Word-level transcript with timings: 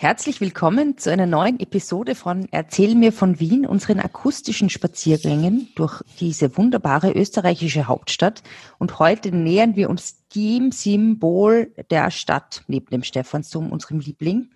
Herzlich 0.00 0.40
willkommen 0.40 0.96
zu 0.96 1.12
einer 1.12 1.26
neuen 1.26 1.60
Episode 1.60 2.14
von 2.14 2.48
Erzähl 2.52 2.94
mir 2.94 3.12
von 3.12 3.38
Wien, 3.38 3.66
unseren 3.66 4.00
akustischen 4.00 4.70
Spaziergängen 4.70 5.68
durch 5.74 6.00
diese 6.18 6.56
wunderbare 6.56 7.12
österreichische 7.12 7.86
Hauptstadt. 7.86 8.42
Und 8.78 8.98
heute 8.98 9.30
nähern 9.30 9.76
wir 9.76 9.90
uns 9.90 10.26
dem 10.34 10.72
Symbol 10.72 11.74
der 11.90 12.10
Stadt 12.10 12.64
neben 12.66 12.86
dem 12.86 13.02
Stephansdom, 13.02 13.70
unserem 13.70 14.00
Liebling, 14.00 14.48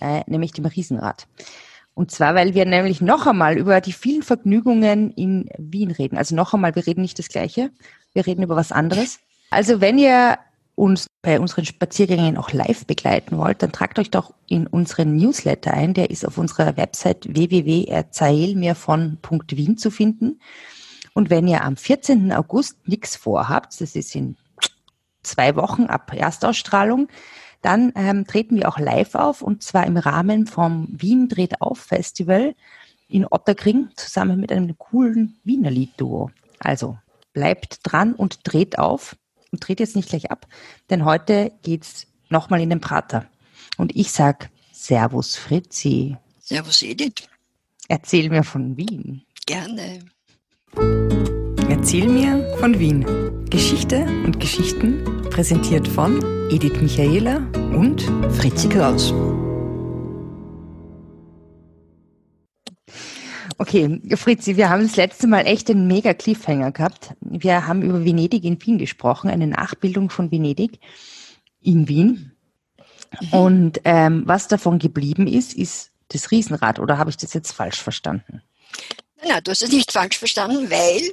äh, 0.00 0.22
nämlich 0.26 0.52
dem 0.52 0.64
Riesenrad. 0.64 1.26
Und 1.92 2.10
zwar, 2.10 2.34
weil 2.34 2.54
wir 2.54 2.64
nämlich 2.64 3.02
noch 3.02 3.26
einmal 3.26 3.58
über 3.58 3.82
die 3.82 3.92
vielen 3.92 4.22
Vergnügungen 4.22 5.10
in 5.10 5.50
Wien 5.58 5.90
reden. 5.90 6.16
Also 6.16 6.34
noch 6.34 6.54
einmal, 6.54 6.74
wir 6.74 6.86
reden 6.86 7.02
nicht 7.02 7.18
das 7.18 7.28
Gleiche, 7.28 7.70
wir 8.14 8.26
reden 8.26 8.42
über 8.42 8.56
was 8.56 8.72
anderes. 8.72 9.20
Also 9.50 9.82
wenn 9.82 9.98
ihr 9.98 10.38
uns 10.80 11.06
bei 11.20 11.38
unseren 11.38 11.66
Spaziergängen 11.66 12.38
auch 12.38 12.52
live 12.52 12.86
begleiten 12.86 13.36
wollt, 13.36 13.62
dann 13.62 13.70
tragt 13.70 13.98
euch 13.98 14.10
doch 14.10 14.32
in 14.48 14.66
unseren 14.66 15.14
Newsletter 15.14 15.74
ein. 15.74 15.92
Der 15.92 16.08
ist 16.10 16.26
auf 16.26 16.38
unserer 16.38 16.78
Website 16.78 17.26
www.erzählmirvon.wien 17.28 19.76
zu 19.76 19.90
finden. 19.90 20.40
Und 21.12 21.28
wenn 21.28 21.46
ihr 21.46 21.64
am 21.64 21.76
14. 21.76 22.32
August 22.32 22.88
nichts 22.88 23.14
vorhabt, 23.14 23.78
das 23.78 23.94
ist 23.94 24.14
in 24.14 24.38
zwei 25.22 25.54
Wochen 25.54 25.84
ab 25.84 26.14
Erstausstrahlung, 26.14 27.08
dann 27.60 27.92
ähm, 27.94 28.26
treten 28.26 28.56
wir 28.56 28.66
auch 28.66 28.78
live 28.78 29.16
auf 29.16 29.42
und 29.42 29.62
zwar 29.62 29.86
im 29.86 29.98
Rahmen 29.98 30.46
vom 30.46 30.88
Wien 30.90 31.28
Dreht 31.28 31.60
auf 31.60 31.78
Festival 31.78 32.54
in 33.06 33.26
Otterkring 33.30 33.90
zusammen 33.96 34.40
mit 34.40 34.50
einem 34.50 34.78
coolen 34.78 35.38
Wiener 35.44 35.70
Liedduo. 35.70 36.30
Also 36.58 36.96
bleibt 37.34 37.80
dran 37.82 38.14
und 38.14 38.38
dreht 38.44 38.78
auf 38.78 39.14
und 39.50 39.66
dreht 39.66 39.80
jetzt 39.80 39.96
nicht 39.96 40.08
gleich 40.08 40.30
ab, 40.30 40.46
denn 40.90 41.04
heute 41.04 41.52
geht's 41.62 42.06
nochmal 42.28 42.60
in 42.60 42.70
den 42.70 42.80
Prater. 42.80 43.26
Und 43.76 43.94
ich 43.96 44.12
sag 44.12 44.50
Servus 44.72 45.36
Fritzi. 45.36 46.16
Servus 46.40 46.82
Edith. 46.82 47.28
Erzähl 47.88 48.30
mir 48.30 48.44
von 48.44 48.76
Wien. 48.76 49.22
Gerne. 49.46 50.00
Erzähl 51.68 52.08
mir 52.08 52.56
von 52.58 52.78
Wien. 52.78 53.04
Geschichte 53.50 54.04
und 54.24 54.38
Geschichten 54.38 55.22
präsentiert 55.30 55.88
von 55.88 56.22
Edith 56.50 56.80
Michaela 56.80 57.38
und 57.74 58.02
Fritzi 58.32 58.68
Kraus. 58.68 59.12
Okay, 63.60 64.00
Fritzi, 64.16 64.56
wir 64.56 64.70
haben 64.70 64.84
das 64.84 64.96
letzte 64.96 65.26
Mal 65.26 65.46
echt 65.46 65.68
einen 65.68 65.86
mega 65.86 66.14
Cliffhanger 66.14 66.72
gehabt. 66.72 67.10
Wir 67.20 67.66
haben 67.66 67.82
über 67.82 68.06
Venedig 68.06 68.44
in 68.44 68.58
Wien 68.64 68.78
gesprochen, 68.78 69.28
eine 69.28 69.46
Nachbildung 69.46 70.08
von 70.08 70.30
Venedig 70.30 70.80
in 71.60 71.86
Wien. 71.86 72.32
Mhm. 73.20 73.38
Und 73.38 73.80
ähm, 73.84 74.22
was 74.24 74.48
davon 74.48 74.78
geblieben 74.78 75.26
ist, 75.26 75.52
ist 75.52 75.90
das 76.08 76.30
Riesenrad. 76.30 76.78
Oder 76.78 76.96
habe 76.96 77.10
ich 77.10 77.18
das 77.18 77.34
jetzt 77.34 77.52
falsch 77.52 77.82
verstanden? 77.82 78.40
Na, 79.28 79.42
du 79.42 79.50
hast 79.50 79.60
es 79.60 79.70
nicht 79.70 79.92
falsch 79.92 80.16
verstanden, 80.16 80.70
weil 80.70 81.12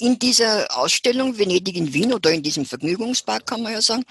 in 0.00 0.18
dieser 0.18 0.66
Ausstellung 0.76 1.36
Venedig 1.36 1.76
in 1.76 1.92
Wien 1.92 2.12
oder 2.12 2.30
in 2.30 2.42
diesem 2.42 2.64
Vergnügungspark 2.64 3.46
kann 3.46 3.62
man 3.62 3.72
ja 3.72 3.82
sagen, 3.82 4.04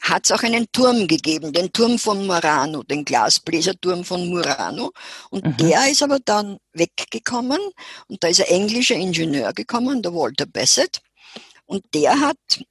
hat 0.00 0.24
es 0.24 0.32
auch 0.32 0.42
einen 0.42 0.66
Turm 0.72 1.06
gegeben, 1.06 1.52
den 1.52 1.72
Turm 1.72 1.98
von 1.98 2.26
Murano, 2.26 2.82
den 2.82 3.04
Glasbläserturm 3.04 4.04
von 4.04 4.28
Murano. 4.28 4.92
Und 5.30 5.44
mhm. 5.44 5.56
der 5.58 5.90
ist 5.90 6.02
aber 6.02 6.18
dann 6.24 6.58
weggekommen 6.72 7.60
und 8.08 8.22
da 8.22 8.28
ist 8.28 8.40
ein 8.40 8.48
englischer 8.48 8.94
Ingenieur 8.94 9.52
gekommen, 9.52 10.02
der 10.02 10.14
Walter 10.14 10.46
Bassett. 10.46 11.00
Und 11.66 11.84
der 11.92 12.18
hat 12.20 12.64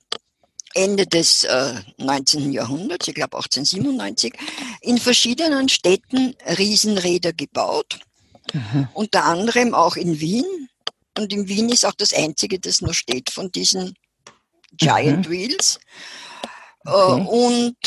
Ende 0.74 1.06
des 1.06 1.44
äh, 1.44 1.76
19. 1.98 2.52
Jahrhunderts, 2.52 3.08
ich 3.08 3.16
glaube 3.16 3.38
1897, 3.38 4.34
in 4.82 4.98
verschiedenen 4.98 5.70
Städten 5.70 6.36
Riesenräder 6.58 7.32
gebaut. 7.32 8.00
Mhm. 8.54 8.88
Unter 8.94 9.26
anderem 9.26 9.74
auch 9.74 9.96
in 9.96 10.20
Wien, 10.20 10.65
und 11.18 11.32
in 11.32 11.48
Wien 11.48 11.70
ist 11.70 11.86
auch 11.86 11.94
das 11.94 12.14
einzige, 12.14 12.60
das 12.60 12.82
noch 12.82 12.94
steht 12.94 13.30
von 13.30 13.52
diesen 13.52 13.96
Giant 14.74 15.28
mhm. 15.28 15.32
Wheels. 15.32 15.80
Äh, 16.86 16.90
okay. 16.90 17.28
Und 17.28 17.78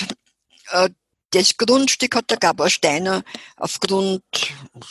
äh, 0.70 0.90
das 1.30 1.56
Grundstück 1.56 2.16
hat 2.16 2.30
der 2.30 2.38
Gabor 2.38 2.70
Steiner 2.70 3.22
aufgrund 3.56 4.22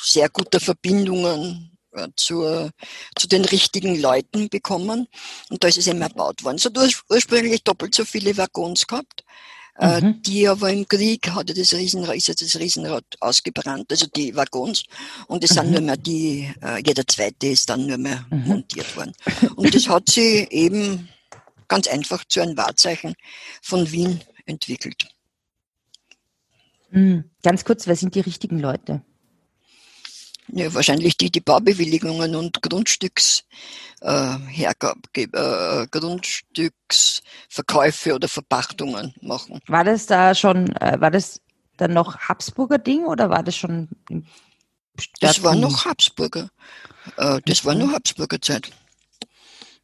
sehr 0.01 0.29
guter 0.29 0.59
Verbindungen 0.59 1.77
äh, 1.93 2.07
zur, 2.15 2.71
zu 3.15 3.27
den 3.27 3.43
richtigen 3.45 3.99
Leuten 3.99 4.49
bekommen. 4.49 5.07
Und 5.49 5.63
da 5.63 5.67
ist 5.67 5.77
es 5.77 5.87
eben 5.87 6.01
erbaut 6.01 6.43
worden. 6.43 6.59
So, 6.59 6.69
du 6.69 6.81
hast 6.81 7.03
ursprünglich 7.09 7.63
doppelt 7.63 7.95
so 7.95 8.05
viele 8.05 8.37
Waggons 8.37 8.85
gehabt. 8.85 9.23
Äh, 9.79 10.01
mhm. 10.01 10.21
Die 10.23 10.47
aber 10.47 10.71
im 10.71 10.87
Krieg 10.87 11.29
hatte 11.29 11.53
das 11.53 11.73
Riesenrad, 11.73 12.15
ist 12.15 12.29
das 12.29 12.59
Riesenrad 12.59 13.05
ausgebrannt, 13.19 13.91
also 13.91 14.07
die 14.15 14.35
Waggons. 14.35 14.83
Und 15.27 15.43
es 15.43 15.51
mhm. 15.51 15.55
sind 15.55 15.71
nur 15.71 15.81
mehr 15.81 15.97
die, 15.97 16.51
äh, 16.63 16.81
jeder 16.85 17.05
zweite 17.05 17.47
ist 17.47 17.69
dann 17.69 17.85
nur 17.85 17.97
mehr 17.97 18.25
mhm. 18.29 18.47
montiert 18.47 18.95
worden. 18.95 19.13
Und 19.55 19.73
das 19.73 19.87
hat 19.87 20.09
sie 20.09 20.47
eben 20.51 21.09
ganz 21.67 21.87
einfach 21.87 22.23
zu 22.25 22.41
einem 22.41 22.57
Wahrzeichen 22.57 23.13
von 23.61 23.91
Wien 23.91 24.21
entwickelt. 24.45 25.09
Mhm. 26.89 27.25
Ganz 27.43 27.63
kurz, 27.65 27.85
wer 27.85 27.95
sind 27.95 28.15
die 28.15 28.21
richtigen 28.21 28.59
Leute? 28.59 29.01
Ja, 30.49 30.73
wahrscheinlich 30.73 31.17
die, 31.17 31.29
die 31.29 31.41
Baubewilligungen 31.41 32.33
und 32.35 32.61
Grundstücks, 32.61 33.43
äh, 34.01 34.35
äh, 34.63 35.87
Grundstücksverkäufe 35.91 38.15
oder 38.15 38.29
Verpachtungen 38.29 39.13
machen. 39.21 39.59
War 39.67 39.83
das 39.83 40.05
da 40.05 40.33
schon, 40.33 40.73
äh, 40.77 41.01
war 41.01 41.11
das 41.11 41.41
dann 41.77 41.93
noch 41.93 42.17
Habsburger 42.17 42.77
Ding 42.77 43.05
oder 43.05 43.29
war 43.29 43.43
das 43.43 43.55
schon 43.55 43.87
Das 45.19 45.43
war 45.43 45.55
noch 45.55 45.85
Habsburger. 45.85 46.49
Äh, 47.17 47.41
das 47.45 47.65
war 47.65 47.75
noch 47.75 47.91
Habsburger 47.91 48.41
Zeit. 48.41 48.71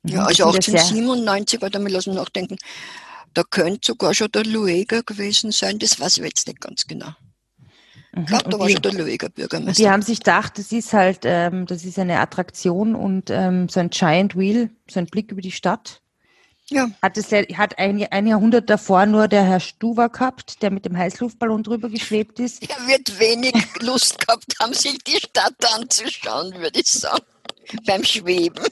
Ja, 0.04 0.22
mhm. 0.22 0.28
also 0.28 0.46
1897, 0.46 1.62
warte 1.62 1.80
mal, 1.80 1.92
lassen 1.92 2.14
nachdenken, 2.14 2.58
da 3.34 3.44
könnte 3.44 3.88
sogar 3.88 4.14
schon 4.14 4.32
der 4.32 4.46
Lueger 4.46 5.04
gewesen 5.04 5.52
sein, 5.52 5.80
das 5.80 6.00
weiß 6.00 6.18
ich 6.18 6.24
jetzt 6.24 6.48
nicht 6.48 6.62
ganz 6.62 6.86
genau. 6.86 7.14
Ich 8.16 8.26
glaube, 8.28 8.50
da 8.50 8.60
war 8.60 8.68
die, 8.68 8.74
schon 8.74 8.82
der 8.84 8.94
Löwiger 8.94 9.30
Bürgermeister. 9.30 9.82
Die 9.82 9.90
haben 9.90 10.04
sich 10.04 10.20
gedacht, 10.20 10.60
das 10.60 10.72
ist 10.72 10.94
halt, 10.94 11.22
ähm, 11.24 11.66
das 11.66 11.84
ist 11.84 11.98
eine 11.98 12.20
Attraktion 12.20 12.94
und 12.96 13.30
ähm, 13.32 13.70
so 13.70 13.80
ein 13.80 13.90
Giant 13.90 14.38
Wheel, 14.38 14.70
so 14.90 15.00
ein 15.00 15.08
Blick 15.08 15.32
über 15.32 15.42
die 15.42 15.52
Stadt. 15.52 16.02
Ja. 16.70 16.90
Hat, 17.02 17.18
es, 17.18 17.32
hat 17.32 17.78
ein, 17.80 18.06
ein 18.12 18.28
Jahrhundert 18.28 18.70
davor 18.70 19.06
nur 19.06 19.28
der 19.28 19.44
Herr 19.44 19.60
Stuwer 19.60 20.10
gehabt, 20.10 20.62
der 20.62 20.72
mit 20.72 20.86
dem 20.86 20.98
Heißluftballon 20.98 21.64
drüber 21.64 21.90
geschwebt 21.90 22.40
ist. 22.40 22.64
Er 22.64 22.88
wird 22.88 23.20
wenig 23.20 23.54
Lust 23.82 24.26
gehabt 24.26 24.56
haben, 24.62 24.74
sich 24.74 24.98
die 25.00 25.18
Stadt 25.18 25.56
anzuschauen, 25.76 26.54
würde 26.54 26.80
ich 26.80 26.88
sagen, 26.88 27.26
beim 27.86 28.04
Schweben. 28.04 28.64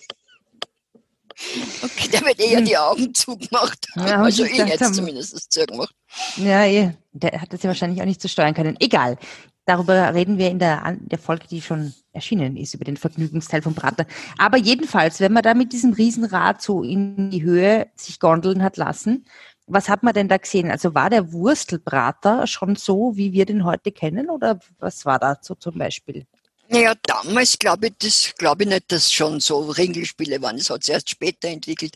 Okay, 1.82 2.08
der 2.10 2.22
wird 2.22 2.40
eher 2.40 2.60
hm. 2.60 2.66
die 2.66 2.78
Augen 2.78 3.14
zugemacht. 3.14 3.88
Ja, 3.96 4.22
also 4.22 4.44
ich 4.44 4.58
hätte 4.58 4.86
es 4.86 4.94
zumindest 4.94 5.52
zugemacht. 5.52 5.94
Ja, 6.38 6.66
eh. 6.66 6.94
der 7.12 7.42
hat 7.42 7.52
das 7.54 7.64
ja 7.64 7.70
wahrscheinlich 7.70 8.02
auch 8.02 8.06
nicht 8.06 8.22
zu 8.22 8.28
so 8.28 8.32
steuern 8.32 8.54
können. 8.54 8.78
Egal. 8.80 9.18
Darüber 9.66 10.14
reden 10.14 10.38
wir 10.38 10.50
in 10.50 10.60
der, 10.60 10.98
der 11.00 11.20
Folge, 11.20 11.48
die 11.48 11.62
schon 11.62 11.94
erschienen 12.14 12.58
ist, 12.58 12.74
über 12.74 12.84
den 12.84 12.98
Vergnügungsteil 12.98 13.62
vom 13.62 13.76
Prater. 13.76 14.06
Aber 14.38 14.58
jedenfalls, 14.58 15.20
wenn 15.20 15.34
man 15.34 15.44
da 15.44 15.54
mit 15.54 15.72
diesem 15.72 15.94
Riesenrad 15.94 16.62
so 16.62 16.84
in 16.84 17.30
die 17.30 17.44
Höhe 17.44 17.88
sich 17.96 18.20
gondeln 18.20 18.64
hat 18.64 18.78
lassen, 18.78 19.26
was 19.68 19.88
hat 19.88 20.04
man 20.04 20.14
denn 20.14 20.28
da 20.28 20.38
gesehen? 20.38 20.72
Also 20.72 20.96
war 20.96 21.10
der 21.10 21.32
Wurstelbrater 21.32 22.48
schon 22.48 22.76
so, 22.76 23.16
wie 23.16 23.34
wir 23.34 23.46
den 23.46 23.64
heute 23.64 23.92
kennen, 23.92 24.30
oder 24.30 24.60
was 24.80 25.06
war 25.06 25.20
da 25.20 25.38
so 25.42 25.56
zum 25.56 25.78
Beispiel? 25.78 26.26
Naja, 26.72 26.94
damals 27.04 27.60
glaube 27.60 27.88
ich, 27.88 27.94
das 28.00 28.34
glaube 28.38 28.64
ich 28.64 28.70
nicht, 28.70 28.92
dass 28.94 29.12
schon 29.12 29.42
so 29.42 29.70
Ringelspiele 29.72 30.42
waren. 30.42 30.58
Das 30.58 30.70
hat 30.70 30.86
sich 30.86 30.94
erst 30.94 31.10
später 31.10 31.50
entwickelt. 31.50 31.96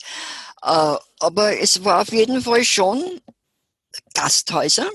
Äh, 0.61 0.95
aber 1.19 1.57
es 1.59 1.83
war 1.85 2.01
auf 2.01 2.11
jeden 2.11 2.41
Fall 2.41 2.65
schon 2.65 3.21
Gasthäuser 4.13 4.89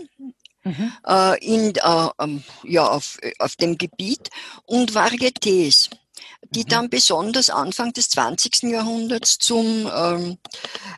mhm. 0.64 0.92
äh, 1.06 1.38
in, 1.42 1.74
äh, 1.76 2.40
ja, 2.64 2.88
auf, 2.88 3.18
auf 3.38 3.56
dem 3.56 3.78
Gebiet 3.78 4.28
und 4.66 4.92
Varietés 4.92 5.88
die 6.50 6.64
mhm. 6.64 6.68
dann 6.68 6.90
besonders 6.90 7.50
Anfang 7.50 7.92
des 7.92 8.08
20. 8.10 8.62
Jahrhunderts 8.64 9.38
zum 9.38 9.90
ähm, 9.94 10.38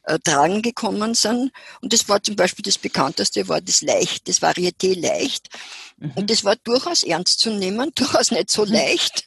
äh, 0.04 0.18
Tragen 0.18 0.62
gekommen 0.62 1.14
sind. 1.14 1.52
Und 1.80 1.92
das 1.92 2.08
war 2.08 2.22
zum 2.22 2.36
Beispiel 2.36 2.62
das 2.62 2.78
bekannteste, 2.78 3.48
war 3.48 3.60
das 3.60 3.82
Leicht, 3.82 4.28
das 4.28 4.40
Varieté 4.40 4.98
Leicht. 4.98 5.48
Mhm. 5.98 6.12
Und 6.14 6.30
das 6.30 6.44
war 6.44 6.56
durchaus 6.56 7.02
ernst 7.02 7.40
zu 7.40 7.50
nehmen, 7.50 7.92
durchaus 7.94 8.30
nicht 8.30 8.50
so 8.50 8.64
mhm. 8.64 8.72
leicht. 8.72 9.26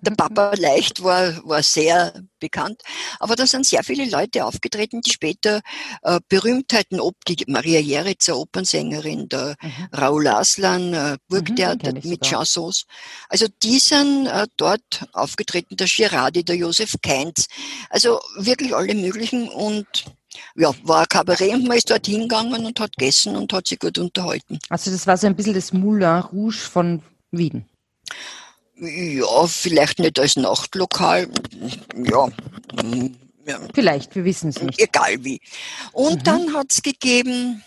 Der 0.00 0.12
Papa 0.12 0.54
Leicht 0.56 1.02
war, 1.02 1.44
war 1.46 1.62
sehr 1.62 2.12
bekannt. 2.38 2.82
Aber 3.18 3.36
da 3.36 3.46
sind 3.46 3.66
sehr 3.66 3.82
viele 3.84 4.08
Leute 4.08 4.44
aufgetreten, 4.44 5.00
die 5.00 5.12
später 5.12 5.60
äh, 6.02 6.20
Berühmtheiten, 6.28 7.00
ob 7.00 7.14
die 7.26 7.36
Maria 7.46 7.80
Jeritzer, 7.80 8.36
Opernsängerin, 8.36 9.28
der 9.28 9.56
mhm. 9.60 9.88
Raoul 9.92 10.28
Aslan, 10.28 10.94
äh, 10.94 11.16
Burgtheater 11.28 11.92
mhm, 11.94 12.08
mit 12.08 12.24
Chansons. 12.24 12.86
Also 13.28 13.46
die 13.62 13.78
sind 13.78 14.26
äh, 14.26 14.46
dort 14.56 15.06
aufgetreten, 15.12 15.76
der 15.76 15.86
Girardi, 15.86 16.44
der 16.44 16.56
Josef 16.56 16.94
Keinz. 17.02 17.46
Also 17.90 18.20
wirklich 18.36 18.74
alle 18.74 18.94
möglichen 18.94 19.48
und 19.48 20.04
ja, 20.54 20.72
war 20.82 21.00
ein 21.00 21.08
Kabarett 21.08 21.54
und 21.54 21.68
man 21.68 21.76
ist 21.76 21.90
dort 21.90 22.06
hingegangen 22.06 22.64
und 22.64 22.80
hat 22.80 22.96
gegessen 22.96 23.36
und 23.36 23.52
hat 23.52 23.66
sich 23.66 23.78
gut 23.78 23.98
unterhalten. 23.98 24.58
Also 24.68 24.90
das 24.90 25.06
war 25.06 25.16
so 25.16 25.26
ein 25.26 25.36
bisschen 25.36 25.54
das 25.54 25.72
Moulin 25.72 26.20
Rouge 26.20 26.56
von 26.56 27.02
Wien. 27.30 27.64
Ja, 28.80 29.46
vielleicht 29.46 29.98
nicht 29.98 30.18
als 30.18 30.36
Nachtlokal. 30.36 31.28
Ja. 31.96 32.28
ja. 33.46 33.60
Vielleicht, 33.74 34.14
wir 34.14 34.24
wissen 34.24 34.50
es 34.50 34.62
nicht. 34.62 34.78
Egal 34.78 35.24
wie. 35.24 35.40
Und 35.92 36.20
mhm. 36.20 36.24
dann 36.24 36.54
hat 36.54 36.70
es 36.70 36.82
gegeben, 36.82 37.64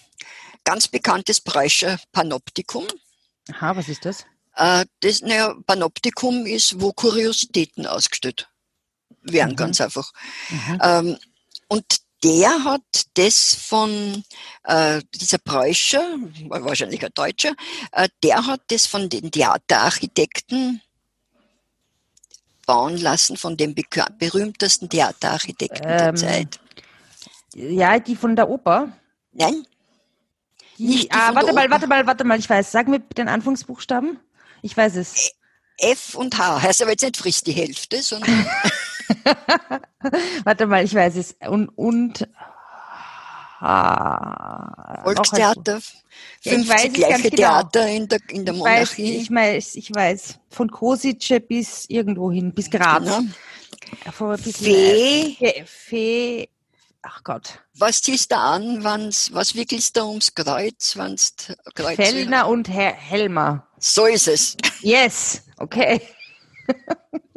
ganz 0.63 0.87
bekanntes 0.87 1.41
Breischer 1.41 1.99
Panoptikum. 2.11 2.85
Aha, 3.51 3.75
was 3.75 3.89
ist 3.89 4.05
das? 4.05 4.25
Äh, 4.55 4.85
das 5.01 5.21
naja, 5.21 5.55
Panoptikum 5.65 6.45
ist, 6.45 6.79
wo 6.79 6.93
Kuriositäten 6.93 7.85
ausgestellt 7.85 8.49
werden, 9.21 9.51
mhm. 9.51 9.57
ganz 9.57 9.81
einfach. 9.81 10.11
Mhm. 10.49 10.79
Ähm, 10.81 11.17
und 11.67 11.85
der 12.23 12.63
hat 12.63 13.07
das 13.15 13.55
von 13.55 14.23
äh, 14.63 15.01
dieser 15.15 15.39
Preuscher, 15.39 16.17
wahrscheinlich 16.47 17.03
ein 17.03 17.11
Deutscher, 17.15 17.55
äh, 17.91 18.09
der 18.23 18.45
hat 18.45 18.61
das 18.67 18.85
von 18.85 19.09
den 19.09 19.31
Theaterarchitekten 19.31 20.81
bauen 22.71 22.97
lassen, 22.97 23.35
von 23.35 23.57
dem 23.57 23.75
berühmtesten 24.17 24.87
Theaterarchitekten 24.87 25.83
ähm, 25.83 25.97
der 25.97 26.15
Zeit. 26.15 26.59
Ja, 27.53 27.99
die 27.99 28.15
von 28.15 28.37
der 28.37 28.49
Oper? 28.49 28.93
Nein. 29.33 29.65
Die, 30.77 30.87
nicht 30.87 31.03
die 31.03 31.11
ah, 31.11 31.35
warte 31.35 31.51
mal, 31.51 31.65
Oper. 31.65 31.71
warte 31.71 31.87
mal, 31.87 32.07
warte 32.07 32.23
mal, 32.23 32.39
ich 32.39 32.49
weiß. 32.49 32.71
Sag 32.71 32.87
mir 32.87 32.99
den 32.99 33.27
Anfangsbuchstaben. 33.27 34.19
Ich 34.61 34.77
weiß 34.77 34.95
es. 34.95 35.31
F 35.79 36.15
und 36.15 36.37
H. 36.37 36.61
Heißt 36.61 36.81
aber 36.81 36.91
jetzt 36.91 37.01
nicht 37.01 37.17
frisst 37.17 37.47
die 37.47 37.51
Hälfte, 37.51 38.01
sondern. 38.01 38.45
Warte 40.43 40.67
mal, 40.67 40.85
ich 40.85 40.93
weiß 40.93 41.15
es. 41.15 41.35
Und, 41.47 41.69
und 41.69 42.27
Volkstheater, 45.03 45.79
ja, 46.41 46.53
ich 46.53 46.67
weiß 46.67 46.93
gleiche 46.93 47.29
genau. 47.29 47.35
Theater 47.35 47.87
in 47.87 48.07
der, 48.07 48.19
in 48.29 48.43
der 48.45 48.55
ich 48.55 48.59
Monarchie. 48.59 49.17
Weiß, 49.17 49.21
ich 49.21 49.31
weiß, 49.31 49.75
ich 49.75 49.93
weiß. 49.93 50.39
Von 50.49 50.71
Kosice 50.71 51.39
bis 51.39 51.85
irgendwo 51.87 52.31
hin, 52.31 52.53
bis 52.53 52.71
Graz. 52.71 53.03
Genau. 53.03 53.21
Fee. 54.37 55.35
Fee. 55.37 55.63
Fee. 55.65 56.49
Ach 57.03 57.23
Gott. 57.23 57.59
Was 57.77 58.01
ziehst 58.01 58.31
du 58.31 58.37
an, 58.37 58.83
wann's, 58.83 59.31
was 59.33 59.55
wickelst 59.55 59.97
du 59.97 60.05
ums 60.05 60.33
Kreuz, 60.33 60.97
wann's 60.97 61.33
Kreuz 61.75 61.95
Fellner 61.95 62.47
und 62.47 62.67
Her 62.67 62.93
Helmer. 62.93 63.67
So 63.79 64.05
ist 64.05 64.27
es. 64.27 64.57
Yes, 64.81 65.43
okay. 65.57 66.01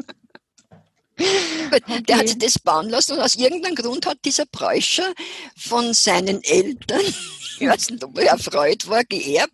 Okay. 1.17 2.03
Der 2.09 2.19
hat 2.19 2.29
sich 2.29 2.39
das 2.39 2.59
bauen 2.59 2.89
lassen 2.89 3.13
und 3.13 3.21
aus 3.21 3.37
irgendeinem 3.37 3.75
Grund 3.75 4.07
hat 4.07 4.19
dieser 4.25 4.47
Preuscher 4.47 5.13
von 5.57 5.95
seinen 5.95 6.43
Eltern, 6.43 7.01
ich 7.61 7.69
weiß 7.69 7.91
nicht, 7.91 8.05
ob 8.05 8.19
er 8.19 8.31
erfreut 8.33 8.89
war, 8.89 9.05
geerbt, 9.05 9.53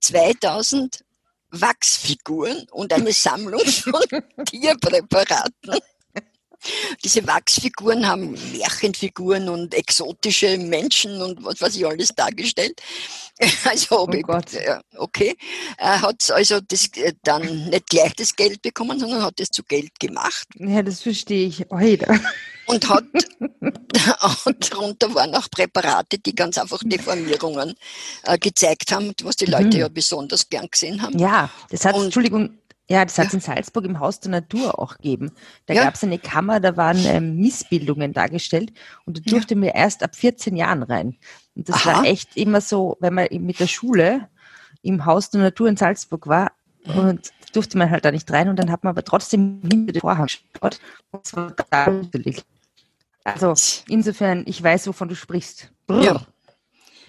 2000 0.00 1.04
Wachsfiguren 1.50 2.66
und 2.70 2.92
eine 2.92 3.12
Sammlung 3.12 3.64
von 3.64 4.02
Tierpräparaten. 4.46 5.78
Diese 7.04 7.26
Wachsfiguren 7.26 8.06
haben 8.06 8.36
Märchenfiguren 8.52 9.48
und 9.48 9.74
exotische 9.74 10.58
Menschen 10.58 11.20
und 11.22 11.44
was 11.44 11.60
weiß 11.60 11.76
ich 11.76 11.86
alles 11.86 12.08
dargestellt. 12.08 12.80
Also, 13.64 14.06
oh 14.06 14.08
ich, 14.12 14.24
okay. 14.96 15.36
Er 15.76 16.02
hat 16.02 16.30
also 16.30 16.60
das, 16.60 16.88
äh, 16.96 17.14
dann 17.24 17.68
nicht 17.68 17.88
gleich 17.88 18.14
das 18.14 18.36
Geld 18.36 18.62
bekommen, 18.62 19.00
sondern 19.00 19.22
hat 19.22 19.40
es 19.40 19.48
zu 19.48 19.64
Geld 19.64 19.98
gemacht. 19.98 20.46
Ja, 20.56 20.82
das 20.82 21.02
verstehe 21.02 21.48
ich 21.48 21.66
heute. 21.70 22.20
Und 22.66 22.88
hat, 22.88 23.04
und 24.46 24.72
darunter 24.72 25.14
waren 25.14 25.34
auch 25.34 25.50
Präparate, 25.50 26.18
die 26.18 26.34
ganz 26.34 26.58
einfach 26.58 26.80
Deformierungen 26.84 27.74
äh, 28.22 28.38
gezeigt 28.38 28.92
haben, 28.92 29.12
was 29.22 29.36
die 29.36 29.46
Leute 29.46 29.76
mhm. 29.76 29.80
ja 29.80 29.88
besonders 29.88 30.48
gern 30.48 30.68
gesehen 30.70 31.02
haben. 31.02 31.18
Ja, 31.18 31.50
das 31.70 31.84
hat, 31.84 31.96
und, 31.96 32.04
Entschuldigung, 32.04 32.58
ja, 32.88 33.04
das 33.04 33.18
hat 33.18 33.28
es 33.28 33.34
in 33.34 33.40
Salzburg 33.40 33.84
im 33.86 33.98
Haus 33.98 34.20
der 34.20 34.30
Natur 34.30 34.78
auch 34.78 34.96
gegeben. 34.96 35.32
Da 35.66 35.74
ja. 35.74 35.84
gab 35.84 35.94
es 35.94 36.04
eine 36.04 36.18
Kammer, 36.18 36.60
da 36.60 36.76
waren 36.76 36.98
ähm, 37.06 37.36
Missbildungen 37.36 38.12
dargestellt 38.12 38.72
und 39.06 39.18
da 39.18 39.22
durfte 39.22 39.54
ja. 39.54 39.60
mir 39.60 39.74
erst 39.74 40.02
ab 40.02 40.14
14 40.14 40.56
Jahren 40.56 40.82
rein. 40.82 41.16
Und 41.54 41.68
das 41.68 41.76
Aha. 41.76 41.98
war 41.98 42.04
echt 42.04 42.36
immer 42.36 42.60
so, 42.60 42.96
wenn 43.00 43.14
man 43.14 43.28
mit 43.30 43.60
der 43.60 43.66
Schule 43.66 44.28
im 44.82 45.06
Haus 45.06 45.30
der 45.30 45.40
Natur 45.40 45.68
in 45.68 45.76
Salzburg 45.76 46.26
war, 46.26 46.52
und 46.86 47.32
durfte 47.52 47.78
man 47.78 47.90
halt 47.90 48.04
da 48.04 48.12
nicht 48.12 48.30
rein 48.30 48.48
und 48.48 48.56
dann 48.56 48.70
hat 48.70 48.84
man 48.84 48.90
aber 48.90 49.04
trotzdem 49.04 49.60
hinter 49.62 49.92
den 49.92 50.00
Vorhang 50.00 50.26
geschaut 50.26 50.80
und 51.12 51.26
zwar 51.26 51.54
da 51.70 51.90
natürlich. 51.90 52.44
Also 53.22 53.54
insofern, 53.88 54.44
ich 54.46 54.62
weiß, 54.62 54.86
wovon 54.86 55.08
du 55.08 55.16
sprichst. 55.16 55.70
Ja. 55.88 56.26